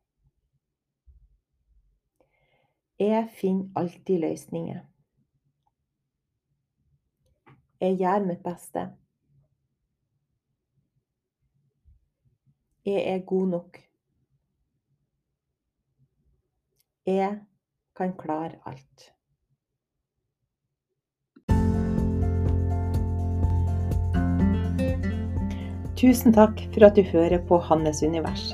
Jeg 2.99 3.29
finner 3.29 3.69
alltid 3.75 4.19
løsninger. 4.19 4.79
Jeg 7.81 7.97
gjør 7.97 8.23
mitt 8.25 8.39
beste. 8.43 8.87
Jeg 12.85 13.03
er 13.11 13.19
god 13.25 13.47
nok. 13.47 13.77
Jeg 17.05 17.39
kan 17.95 18.17
klare 18.17 18.57
alt. 18.65 19.11
Tusen 25.97 26.33
takk 26.33 26.59
for 26.73 26.85
at 26.85 26.97
du 26.97 27.01
hører 27.01 27.45
på 27.47 27.57
Hannes 27.57 28.03
univers. 28.03 28.51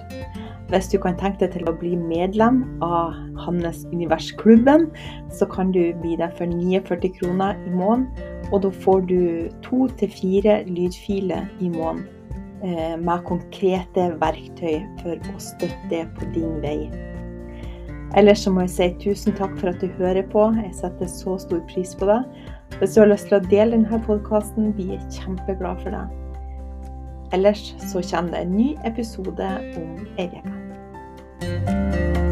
Hvis 0.71 0.87
du 0.89 0.97
kan 1.01 1.17
tenke 1.19 1.43
deg 1.43 1.53
til 1.57 1.67
å 1.69 1.75
bli 1.77 1.93
medlem 1.99 2.63
av 2.85 3.13
Hannes 3.43 3.83
Univers-klubben, 3.91 4.87
så 5.33 5.45
kan 5.51 5.73
du 5.75 5.91
bli 6.01 6.15
det 6.17 6.31
for 6.37 6.49
49 6.49 7.11
kroner 7.19 7.59
i 7.67 7.73
måneden. 7.73 8.07
Og 8.51 8.63
da 8.65 8.71
får 8.83 9.05
du 9.09 9.21
to 9.65 9.87
til 9.99 10.11
fire 10.13 10.61
lydfiler 10.69 11.47
i 11.59 11.69
måneden 11.73 12.07
eh, 12.63 12.95
med 12.97 13.25
konkrete 13.29 14.11
verktøy 14.21 14.81
for 15.01 15.33
å 15.33 15.41
støtte 15.41 15.91
deg 15.91 16.09
på 16.17 16.31
din 16.35 16.59
vei. 16.63 16.77
Ellers 18.17 18.43
så 18.45 18.53
må 18.53 18.67
jeg 18.67 18.73
si 18.73 18.89
tusen 19.07 19.33
takk 19.37 19.55
for 19.57 19.73
at 19.73 19.81
du 19.81 19.89
hører 19.97 20.25
på. 20.29 20.51
Jeg 20.61 20.75
setter 20.77 21.09
så 21.09 21.37
stor 21.41 21.63
pris 21.69 21.95
på 21.97 22.09
det. 22.09 22.21
Hvis 22.79 22.93
du 22.93 23.01
har 23.01 23.09
lyst 23.09 23.29
til 23.29 23.39
å 23.39 23.45
dele 23.45 23.77
denne 23.77 24.01
podkasten, 24.05 24.73
blir 24.77 24.95
jeg 24.95 25.23
kjempeglad 25.23 25.81
for 25.81 25.97
det. 25.97 26.22
Ellers 27.33 27.75
så 27.79 28.15
kommer 28.15 28.31
det 28.31 28.41
en 28.41 28.57
ny 28.57 28.77
episode 28.85 29.47
om 29.77 30.07
you 31.41 32.22